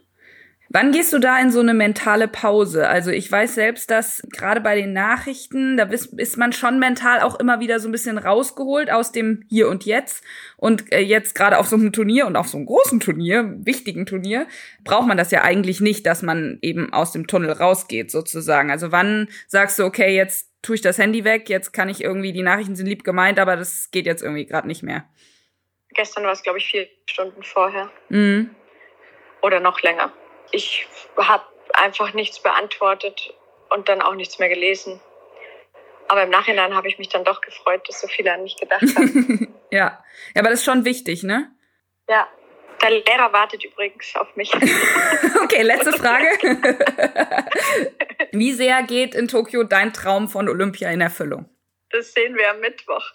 Wann 0.75 0.91
gehst 0.91 1.13
du 1.13 1.21
da 1.21 1.39
in 1.39 1.53
so 1.53 1.61
eine 1.61 1.73
mentale 1.73 2.27
Pause? 2.27 2.89
Also 2.89 3.13
ich 3.13 3.31
weiß 3.31 3.55
selbst, 3.55 3.93
dass 3.93 4.21
gerade 4.33 4.61
bei 4.61 4.75
den 4.75 4.93
Nachrichten, 4.93 5.77
da 5.77 5.85
ist, 5.85 6.37
man 6.37 6.53
schon 6.53 6.81
mental 6.81 7.21
auch 7.21 7.39
immer 7.39 7.61
wieder 7.61 7.79
so 7.79 7.89
ein 7.89 7.93
bisschen 7.93 8.19
rausgeholt 8.19 8.91
aus 8.91 9.13
dem 9.13 9.45
Hier 9.49 9.69
und 9.69 9.85
Jetzt. 9.85 10.25
Und 10.57 10.93
äh, 10.93 10.99
jetzt 10.99 11.37
gerade 11.37 11.59
auf 11.59 11.69
so 11.69 11.77
einem 11.77 11.93
Turnier 11.93 12.27
und 12.27 12.35
auf 12.35 12.49
so 12.49 12.57
einem 12.57 12.67
großen 12.67 12.99
Turnier, 12.99 13.55
wichtigen 13.59 14.05
Turnier, 14.05 14.49
braucht 14.83 15.07
man 15.07 15.17
das 15.17 15.31
ja 15.31 15.43
eigentlich 15.43 15.81
nicht, 15.81 16.07
dass 16.07 16.23
man 16.23 16.59
eben 16.61 16.93
aus 16.93 17.13
dem 17.13 17.29
Tunnel 17.29 17.53
rausgeht 17.53 18.11
sozusagen. 18.11 18.73
Also 18.73 18.91
wann 18.91 19.29
sagst 19.47 19.79
du, 19.79 19.85
okay, 19.85 20.17
jetzt 20.17 20.51
tue 20.63 20.75
ich 20.75 20.83
das 20.83 20.99
Handy 20.99 21.23
weg, 21.23 21.49
jetzt 21.49 21.73
kann 21.73 21.89
ich 21.89 22.03
irgendwie, 22.03 22.33
die 22.33 22.43
Nachrichten 22.43 22.75
sind 22.75 22.87
lieb 22.87 23.05
gemeint, 23.05 23.39
aber 23.39 23.55
das 23.55 23.93
geht 23.93 24.07
jetzt 24.07 24.25
irgendwie 24.25 24.45
gerade 24.45 24.67
nicht 24.67 24.83
mehr. 24.83 25.05
Gestern 25.91 26.25
war 26.25 26.33
es, 26.33 26.43
glaube 26.43 26.59
ich, 26.59 26.67
vier 26.67 26.89
Stunden 27.09 27.45
vorher. 27.45 27.93
Mhm. 28.09 28.51
Oder 29.41 29.61
noch 29.61 29.81
länger 29.81 30.13
ich 30.55 30.87
habe 31.17 31.45
einfach 31.73 32.15
nichts 32.15 32.41
beantwortet 32.41 33.35
und 33.71 33.89
dann 33.89 34.01
auch 34.01 34.15
nichts 34.15 34.39
mehr 34.39 34.49
gelesen. 34.49 35.01
Aber 36.09 36.23
im 36.23 36.31
Nachhinein 36.31 36.75
habe 36.75 36.89
ich 36.89 36.99
mich 36.99 37.09
dann 37.09 37.25
doch 37.25 37.41
gefreut, 37.41 37.89
dass 37.89 38.01
so 38.01 38.07
viele 38.07 38.33
an 38.33 38.43
mich 38.43 38.57
gedacht 38.57 38.83
haben. 38.83 39.55
ja. 39.71 40.05
ja, 40.35 40.41
aber 40.41 40.51
das 40.51 40.61
ist 40.61 40.65
schon 40.65 40.85
wichtig, 40.85 41.23
ne? 41.23 41.51
Ja. 42.09 42.29
Der 42.83 42.91
Lehrer 42.91 43.33
wartet 43.33 43.65
übrigens 43.65 44.15
auf 44.17 44.37
mich. 44.37 44.53
okay, 45.43 45.63
letzte 45.63 45.93
Frage. 45.93 46.27
Wie 48.33 48.53
sehr 48.53 48.83
geht 48.83 49.15
in 49.15 49.27
Tokio 49.27 49.65
dein 49.65 49.95
Traum 49.95 50.29
von 50.29 50.49
Olympia 50.49 50.91
in 50.91 51.01
Erfüllung? 51.01 51.49
Das 51.91 52.13
sehen 52.13 52.37
wir 52.37 52.51
am 52.51 52.61
Mittwoch. 52.61 53.13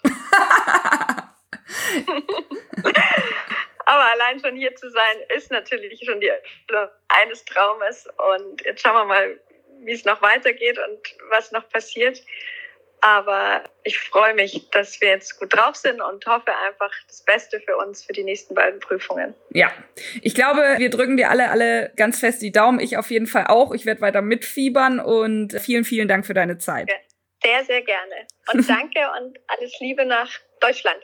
Aber 3.90 4.04
allein 4.12 4.38
schon 4.38 4.54
hier 4.54 4.72
zu 4.76 4.88
sein, 4.88 5.16
ist 5.36 5.50
natürlich 5.50 6.00
schon 6.04 6.20
die 6.20 6.28
Erfüllung 6.28 6.88
eines 7.08 7.44
Traumes. 7.44 8.06
Und 8.36 8.64
jetzt 8.64 8.82
schauen 8.82 8.94
wir 8.94 9.04
mal, 9.04 9.40
wie 9.80 9.90
es 9.90 10.04
noch 10.04 10.22
weitergeht 10.22 10.78
und 10.78 11.00
was 11.30 11.50
noch 11.50 11.68
passiert. 11.70 12.22
Aber 13.00 13.64
ich 13.82 13.98
freue 13.98 14.34
mich, 14.34 14.70
dass 14.70 15.00
wir 15.00 15.08
jetzt 15.08 15.40
gut 15.40 15.56
drauf 15.56 15.74
sind 15.74 16.00
und 16.00 16.24
hoffe 16.24 16.52
einfach 16.68 16.92
das 17.08 17.24
Beste 17.24 17.58
für 17.58 17.76
uns 17.78 18.04
für 18.04 18.12
die 18.12 18.22
nächsten 18.22 18.54
beiden 18.54 18.78
Prüfungen. 18.78 19.34
Ja, 19.48 19.72
ich 20.22 20.36
glaube, 20.36 20.76
wir 20.78 20.90
drücken 20.90 21.16
dir 21.16 21.28
alle, 21.28 21.50
alle 21.50 21.92
ganz 21.96 22.20
fest 22.20 22.42
die 22.42 22.52
Daumen. 22.52 22.78
Ich 22.78 22.96
auf 22.96 23.10
jeden 23.10 23.26
Fall 23.26 23.46
auch. 23.48 23.72
Ich 23.72 23.86
werde 23.86 24.02
weiter 24.02 24.22
mitfiebern 24.22 25.00
und 25.00 25.60
vielen, 25.60 25.82
vielen 25.82 26.06
Dank 26.06 26.26
für 26.26 26.34
deine 26.34 26.58
Zeit. 26.58 26.88
Sehr, 27.42 27.64
sehr 27.64 27.82
gerne. 27.82 28.28
Und 28.52 28.68
danke 28.68 29.00
und 29.20 29.36
alles 29.48 29.74
Liebe 29.80 30.04
nach 30.04 30.30
Deutschland. 30.60 31.00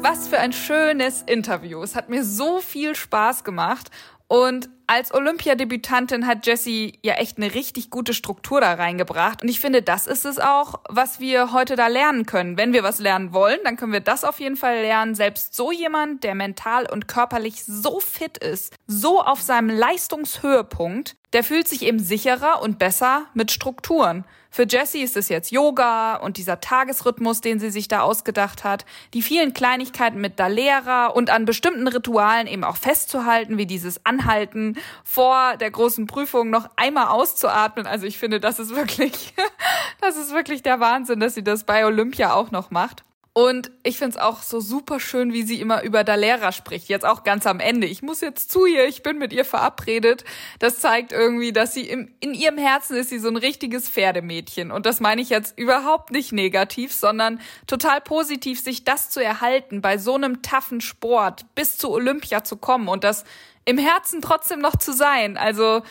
Was 0.00 0.28
für 0.28 0.38
ein 0.38 0.52
schönes 0.52 1.22
Interview. 1.22 1.82
Es 1.82 1.96
hat 1.96 2.08
mir 2.08 2.24
so 2.24 2.60
viel 2.60 2.94
Spaß 2.94 3.42
gemacht. 3.42 3.90
Und 4.28 4.68
als 4.86 5.12
Olympiadebütantin 5.12 6.26
hat 6.26 6.46
Jessie 6.46 6.98
ja 7.02 7.14
echt 7.14 7.38
eine 7.38 7.54
richtig 7.54 7.90
gute 7.90 8.14
Struktur 8.14 8.60
da 8.60 8.74
reingebracht. 8.74 9.42
Und 9.42 9.48
ich 9.48 9.58
finde, 9.58 9.82
das 9.82 10.06
ist 10.06 10.24
es 10.24 10.38
auch, 10.38 10.80
was 10.88 11.18
wir 11.18 11.52
heute 11.52 11.76
da 11.76 11.88
lernen 11.88 12.26
können. 12.26 12.56
Wenn 12.56 12.72
wir 12.72 12.82
was 12.82 12.98
lernen 12.98 13.32
wollen, 13.32 13.58
dann 13.64 13.76
können 13.76 13.92
wir 13.92 14.00
das 14.00 14.24
auf 14.24 14.38
jeden 14.38 14.56
Fall 14.56 14.80
lernen. 14.80 15.14
Selbst 15.14 15.54
so 15.54 15.72
jemand, 15.72 16.24
der 16.24 16.34
mental 16.34 16.86
und 16.86 17.08
körperlich 17.08 17.64
so 17.64 18.00
fit 18.00 18.38
ist, 18.38 18.74
so 18.86 19.22
auf 19.22 19.42
seinem 19.42 19.68
Leistungshöhepunkt, 19.68 21.16
der 21.32 21.42
fühlt 21.42 21.68
sich 21.68 21.82
eben 21.82 21.98
sicherer 21.98 22.62
und 22.62 22.78
besser 22.78 23.26
mit 23.34 23.50
Strukturen. 23.50 24.24
Für 24.58 24.66
Jessie 24.68 25.02
ist 25.02 25.16
es 25.16 25.28
jetzt 25.28 25.52
Yoga 25.52 26.16
und 26.16 26.36
dieser 26.36 26.58
Tagesrhythmus, 26.58 27.40
den 27.40 27.60
sie 27.60 27.70
sich 27.70 27.86
da 27.86 28.00
ausgedacht 28.00 28.64
hat, 28.64 28.84
die 29.14 29.22
vielen 29.22 29.54
Kleinigkeiten 29.54 30.20
mit 30.20 30.40
der 30.40 30.48
Lehrer 30.48 31.14
und 31.14 31.30
an 31.30 31.44
bestimmten 31.44 31.86
Ritualen 31.86 32.48
eben 32.48 32.64
auch 32.64 32.74
festzuhalten, 32.74 33.56
wie 33.56 33.66
dieses 33.66 34.04
Anhalten 34.04 34.76
vor 35.04 35.56
der 35.58 35.70
großen 35.70 36.08
Prüfung 36.08 36.50
noch 36.50 36.68
einmal 36.74 37.06
auszuatmen. 37.06 37.86
Also 37.86 38.06
ich 38.06 38.18
finde, 38.18 38.40
das 38.40 38.58
ist 38.58 38.74
wirklich, 38.74 39.32
das 40.00 40.16
ist 40.16 40.34
wirklich 40.34 40.64
der 40.64 40.80
Wahnsinn, 40.80 41.20
dass 41.20 41.36
sie 41.36 41.44
das 41.44 41.62
bei 41.62 41.86
Olympia 41.86 42.32
auch 42.32 42.50
noch 42.50 42.72
macht. 42.72 43.04
Und 43.38 43.70
ich 43.84 43.98
finde 43.98 44.16
es 44.16 44.20
auch 44.20 44.42
so 44.42 44.58
super 44.58 44.98
schön, 44.98 45.32
wie 45.32 45.44
sie 45.44 45.60
immer 45.60 45.84
über 45.84 46.02
Dalera 46.02 46.50
spricht. 46.50 46.88
Jetzt 46.88 47.04
auch 47.06 47.22
ganz 47.22 47.46
am 47.46 47.60
Ende. 47.60 47.86
Ich 47.86 48.02
muss 48.02 48.20
jetzt 48.20 48.50
zu 48.50 48.66
ihr, 48.66 48.88
ich 48.88 49.04
bin 49.04 49.16
mit 49.16 49.32
ihr 49.32 49.44
verabredet. 49.44 50.24
Das 50.58 50.80
zeigt 50.80 51.12
irgendwie, 51.12 51.52
dass 51.52 51.72
sie 51.72 51.82
im, 51.88 52.12
in 52.18 52.34
ihrem 52.34 52.58
Herzen 52.58 52.96
ist 52.96 53.10
sie 53.10 53.20
so 53.20 53.28
ein 53.28 53.36
richtiges 53.36 53.88
Pferdemädchen. 53.88 54.72
Und 54.72 54.86
das 54.86 54.98
meine 54.98 55.22
ich 55.22 55.28
jetzt 55.28 55.56
überhaupt 55.56 56.10
nicht 56.10 56.32
negativ, 56.32 56.92
sondern 56.92 57.40
total 57.68 58.00
positiv, 58.00 58.60
sich 58.60 58.82
das 58.82 59.08
zu 59.08 59.22
erhalten, 59.22 59.82
bei 59.82 59.98
so 59.98 60.16
einem 60.16 60.42
taffen 60.42 60.80
Sport 60.80 61.46
bis 61.54 61.78
zu 61.78 61.92
Olympia 61.92 62.42
zu 62.42 62.56
kommen 62.56 62.88
und 62.88 63.04
das 63.04 63.22
im 63.64 63.78
Herzen 63.78 64.20
trotzdem 64.20 64.58
noch 64.58 64.74
zu 64.74 64.92
sein. 64.92 65.36
Also, 65.36 65.82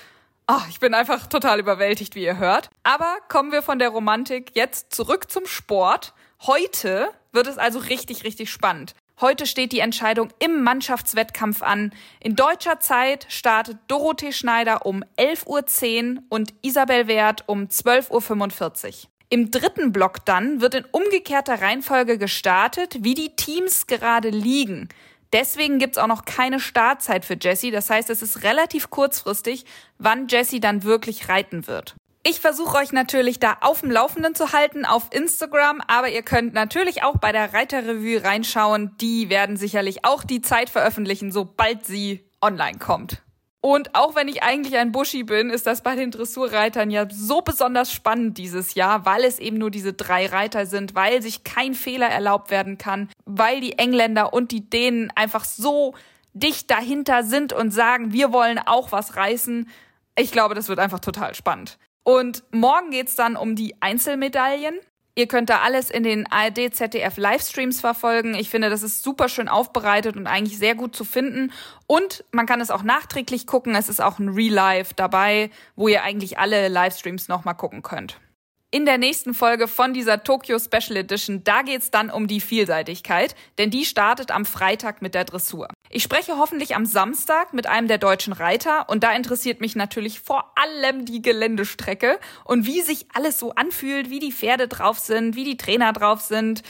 oh, 0.49 0.62
ich 0.69 0.81
bin 0.81 0.93
einfach 0.93 1.27
total 1.27 1.62
überwältigt, 1.62 2.13
wie 2.13 2.25
ihr 2.25 2.39
hört. 2.39 2.69
Aber 2.83 3.15
kommen 3.29 3.53
wir 3.53 3.62
von 3.62 3.79
der 3.79 3.88
Romantik 3.88 4.51
jetzt 4.53 4.93
zurück 4.93 5.31
zum 5.31 5.45
Sport. 5.45 6.13
Heute 6.41 7.10
wird 7.38 7.45
es 7.45 7.60
also 7.60 7.78
richtig, 7.78 8.23
richtig 8.23 8.50
spannend. 8.50 8.95
Heute 9.21 9.45
steht 9.45 9.71
die 9.71 9.80
Entscheidung 9.80 10.30
im 10.39 10.63
Mannschaftswettkampf 10.63 11.62
an. 11.62 11.91
In 12.19 12.36
deutscher 12.36 12.80
Zeit 12.80 13.28
startet 13.30 13.78
Dorothee 13.88 14.32
Schneider 14.32 14.88
um 14.88 15.04
11.10 15.17 16.15
Uhr 16.15 16.23
und 16.30 16.56
Isabel 16.63 17.08
Wert 17.08 17.43
um 17.45 17.65
12.45 17.65 18.88
Uhr. 18.88 19.10
Im 19.30 19.52
dritten 19.52 19.91
Block 19.91 20.26
dann 20.26 20.62
wird 20.62 20.73
in 20.73 20.86
umgekehrter 20.86 21.62
Reihenfolge 21.62 22.17
gestartet, 22.17 23.04
wie 23.04 23.13
die 23.13 23.36
Teams 23.36 23.86
gerade 23.86 24.30
liegen. 24.30 24.89
Deswegen 25.32 25.78
gibt's 25.78 26.00
auch 26.00 26.08
noch 26.08 26.26
keine 26.26 26.60
Startzeit 26.60 27.23
für 27.23 27.38
Jessie. 27.39 27.69
Das 27.69 27.91
heißt, 27.91 28.10
es 28.10 28.23
ist 28.23 28.41
relativ 28.41 28.89
kurzfristig, 28.89 29.65
wann 30.00 30.28
Jessie 30.28 30.60
dann 30.60 30.84
wirklich 30.84 31.30
reiten 31.30 31.67
wird. 31.67 31.95
Ich 32.29 32.41
versuche 32.41 32.75
euch 32.79 32.91
natürlich 32.91 33.39
da 33.39 33.55
auf 33.61 33.79
dem 33.79 33.89
Laufenden 33.89 34.35
zu 34.35 34.51
halten 34.51 34.83
auf 34.83 35.07
Instagram, 35.11 35.79
aber 35.87 36.09
ihr 36.09 36.23
könnt 36.23 36.53
natürlich 36.53 37.01
auch 37.01 37.15
bei 37.19 37.31
der 37.31 37.53
Reiterrevue 37.53 38.21
reinschauen. 38.21 38.91
Die 38.99 39.29
werden 39.29 39.55
sicherlich 39.55 40.03
auch 40.03 40.25
die 40.25 40.41
Zeit 40.41 40.69
veröffentlichen, 40.69 41.31
sobald 41.31 41.85
sie 41.85 42.29
online 42.41 42.79
kommt. 42.79 43.23
Und 43.61 43.95
auch 43.95 44.13
wenn 44.13 44.27
ich 44.27 44.43
eigentlich 44.43 44.75
ein 44.75 44.91
Buschi 44.91 45.23
bin, 45.23 45.49
ist 45.49 45.67
das 45.67 45.83
bei 45.83 45.95
den 45.95 46.11
Dressurreitern 46.11 46.91
ja 46.91 47.07
so 47.09 47.39
besonders 47.39 47.93
spannend 47.93 48.37
dieses 48.37 48.73
Jahr, 48.73 49.05
weil 49.05 49.23
es 49.23 49.39
eben 49.39 49.57
nur 49.57 49.71
diese 49.71 49.93
drei 49.93 50.25
Reiter 50.25 50.65
sind, 50.65 50.95
weil 50.95 51.21
sich 51.21 51.45
kein 51.45 51.73
Fehler 51.73 52.09
erlaubt 52.09 52.51
werden 52.51 52.77
kann, 52.77 53.07
weil 53.23 53.61
die 53.61 53.77
Engländer 53.77 54.33
und 54.33 54.51
die 54.51 54.69
Dänen 54.69 55.13
einfach 55.15 55.45
so 55.45 55.95
dicht 56.33 56.69
dahinter 56.71 57.23
sind 57.23 57.53
und 57.53 57.71
sagen, 57.71 58.11
wir 58.11 58.33
wollen 58.33 58.59
auch 58.59 58.91
was 58.91 59.15
reißen. 59.15 59.69
Ich 60.17 60.33
glaube, 60.33 60.55
das 60.55 60.67
wird 60.67 60.79
einfach 60.79 60.99
total 60.99 61.33
spannend. 61.33 61.77
Und 62.08 62.46
morgen 62.52 62.91
geht's 62.91 63.17
dann 63.17 63.36
um 63.36 63.58
die 63.58 63.76
Einzelmedaillen. 63.82 64.80
Ihr 65.15 65.28
könnt 65.28 65.50
da 65.50 65.60
alles 65.60 65.89
in 65.89 66.04
den 66.04 66.26
ARD 66.32 66.74
ZDF 66.74 67.17
Livestreams 67.17 67.82
verfolgen. 67.82 68.34
Ich 68.34 68.50
finde, 68.50 68.70
das 68.70 68.82
ist 68.82 69.04
super 69.04 69.28
schön 69.28 69.50
aufbereitet 69.50 70.15
und 70.15 70.26
eigentlich 70.26 70.58
sehr 70.58 70.74
gut 70.74 70.96
zu 70.96 71.04
finden. 71.04 71.52
Und 71.86 72.24
man 72.32 72.46
kann 72.46 72.62
es 72.62 72.72
auch 72.72 72.84
nachträglich 72.84 73.46
gucken. 73.46 73.76
Es 73.76 73.89
ist 73.89 74.02
auch 74.02 74.20
ein 74.20 74.30
Real 74.30 74.54
Life 74.54 74.93
dabei, 74.96 75.50
wo 75.76 75.89
ihr 75.89 76.02
eigentlich 76.02 76.39
alle 76.39 76.70
Livestreams 76.70 77.28
nochmal 77.28 77.56
gucken 77.56 77.84
könnt. 77.84 78.22
In 78.69 78.86
der 78.86 78.97
nächsten 78.97 79.34
Folge 79.34 79.65
von 79.69 79.93
dieser 79.93 80.23
Tokyo 80.23 80.60
Special 80.60 80.97
Edition, 80.97 81.41
da 81.45 81.62
geht's 81.62 81.89
dann 81.89 82.10
um 82.10 82.27
die 82.27 82.41
Vielseitigkeit, 82.41 83.34
denn 83.58 83.69
die 83.69 83.86
startet 83.86 84.30
am 84.30 84.43
Freitag 84.43 85.01
mit 85.01 85.15
der 85.15 85.23
Dressur. 85.23 85.69
Ich 85.89 86.03
spreche 86.03 86.38
hoffentlich 86.38 86.75
am 86.75 86.86
Samstag 86.86 87.53
mit 87.53 87.65
einem 87.65 87.88
der 87.88 87.97
deutschen 87.97 88.34
Reiter 88.34 88.89
und 88.89 89.06
da 89.06 89.13
interessiert 89.13 89.62
mich 89.62 89.77
natürlich 89.77 90.19
vor 90.19 90.51
allem 90.58 91.06
die 91.06 91.21
Geländestrecke 91.21 92.19
und 92.43 92.65
wie 92.65 92.82
sich 92.82 93.06
alles 93.13 93.39
so 93.39 93.56
anfühlt, 93.56 94.10
wie 94.10 94.19
die 94.19 94.34
Pferde 94.34 94.67
drauf 94.67 94.99
sind, 94.99 95.38
wie 95.38 95.45
die 95.45 95.56
Trainer 95.56 95.93
drauf 95.93 96.19
sind 96.19 96.62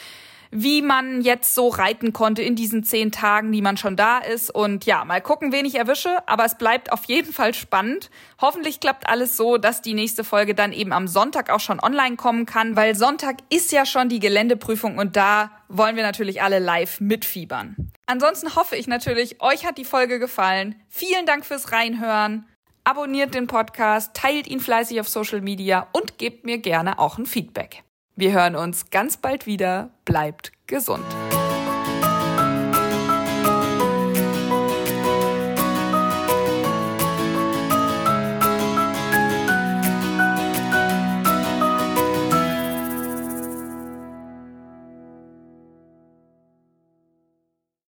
wie 0.52 0.82
man 0.82 1.22
jetzt 1.22 1.56
so 1.56 1.68
reiten 1.68 2.14
konnte 2.14 2.42
in 2.42 2.56
diesen 2.56 2.84
zehn 2.84 3.12
Tagen, 3.12 3.52
die 3.52 3.62
man 3.62 3.78
schon 3.78 3.96
da 3.96 4.20
ist. 4.20 4.54
Und 4.54 4.86
ja, 4.86 5.06
mal 5.06 5.22
gucken, 5.22 5.52
wen 5.52 5.66
ich 5.66 5.76
erwische. 5.76 6.18
Aber 6.28 6.46
es 6.46 6.58
bleibt 6.58 6.92
auf 6.92 7.06
jeden 7.06 7.34
Fall 7.34 7.54
spannend. 7.54 8.10
Hoffentlich 8.40 8.80
klappt 8.80 9.10
alles 9.10 9.38
so, 9.38 9.58
dass 9.58 9.82
die 9.82 9.94
nächste 9.94 10.24
Folge 10.24 10.56
dann 10.56 10.74
eben 10.74 10.94
am 10.94 11.08
Sonntag 11.08 11.50
auch 11.50 11.60
schon 11.60 11.80
online 11.80 12.16
kommen 12.16 12.46
kann, 12.46 12.76
weil 12.76 12.96
Sonntag 12.96 13.38
ist 13.50 13.72
ja 13.72 13.86
schon 13.86 14.10
die 14.10 14.20
Geländeprüfung 14.20 14.98
und 14.98 15.16
da 15.16 15.52
wollen 15.70 15.96
wir 15.96 16.04
natürlich 16.04 16.42
alle 16.42 16.60
live 16.60 17.00
mitfiebern. 17.00 17.76
Ansonsten 18.06 18.56
hoffe 18.56 18.76
ich 18.76 18.88
natürlich, 18.88 19.42
euch 19.42 19.66
hat 19.66 19.78
die 19.78 19.86
Folge 19.86 20.20
gefallen. 20.20 20.76
Vielen 20.90 21.26
Dank 21.26 21.46
fürs 21.46 21.72
Reinhören. 21.72 22.46
Abonniert 22.84 23.34
den 23.34 23.48
Podcast, 23.48 24.14
teilt 24.14 24.48
ihn 24.48 24.62
fleißig 24.62 25.02
auf 25.02 25.10
Social 25.10 25.42
Media 25.42 25.88
und 25.92 26.18
gebt 26.18 26.46
mir 26.46 26.58
gerne 26.60 27.00
auch 27.00 27.18
ein 27.18 27.26
Feedback. 27.26 27.84
Wir 28.20 28.32
hören 28.32 28.56
uns 28.56 28.90
ganz 28.90 29.16
bald 29.18 29.46
wieder. 29.46 29.92
Bleibt 30.04 30.52
gesund. 30.66 31.06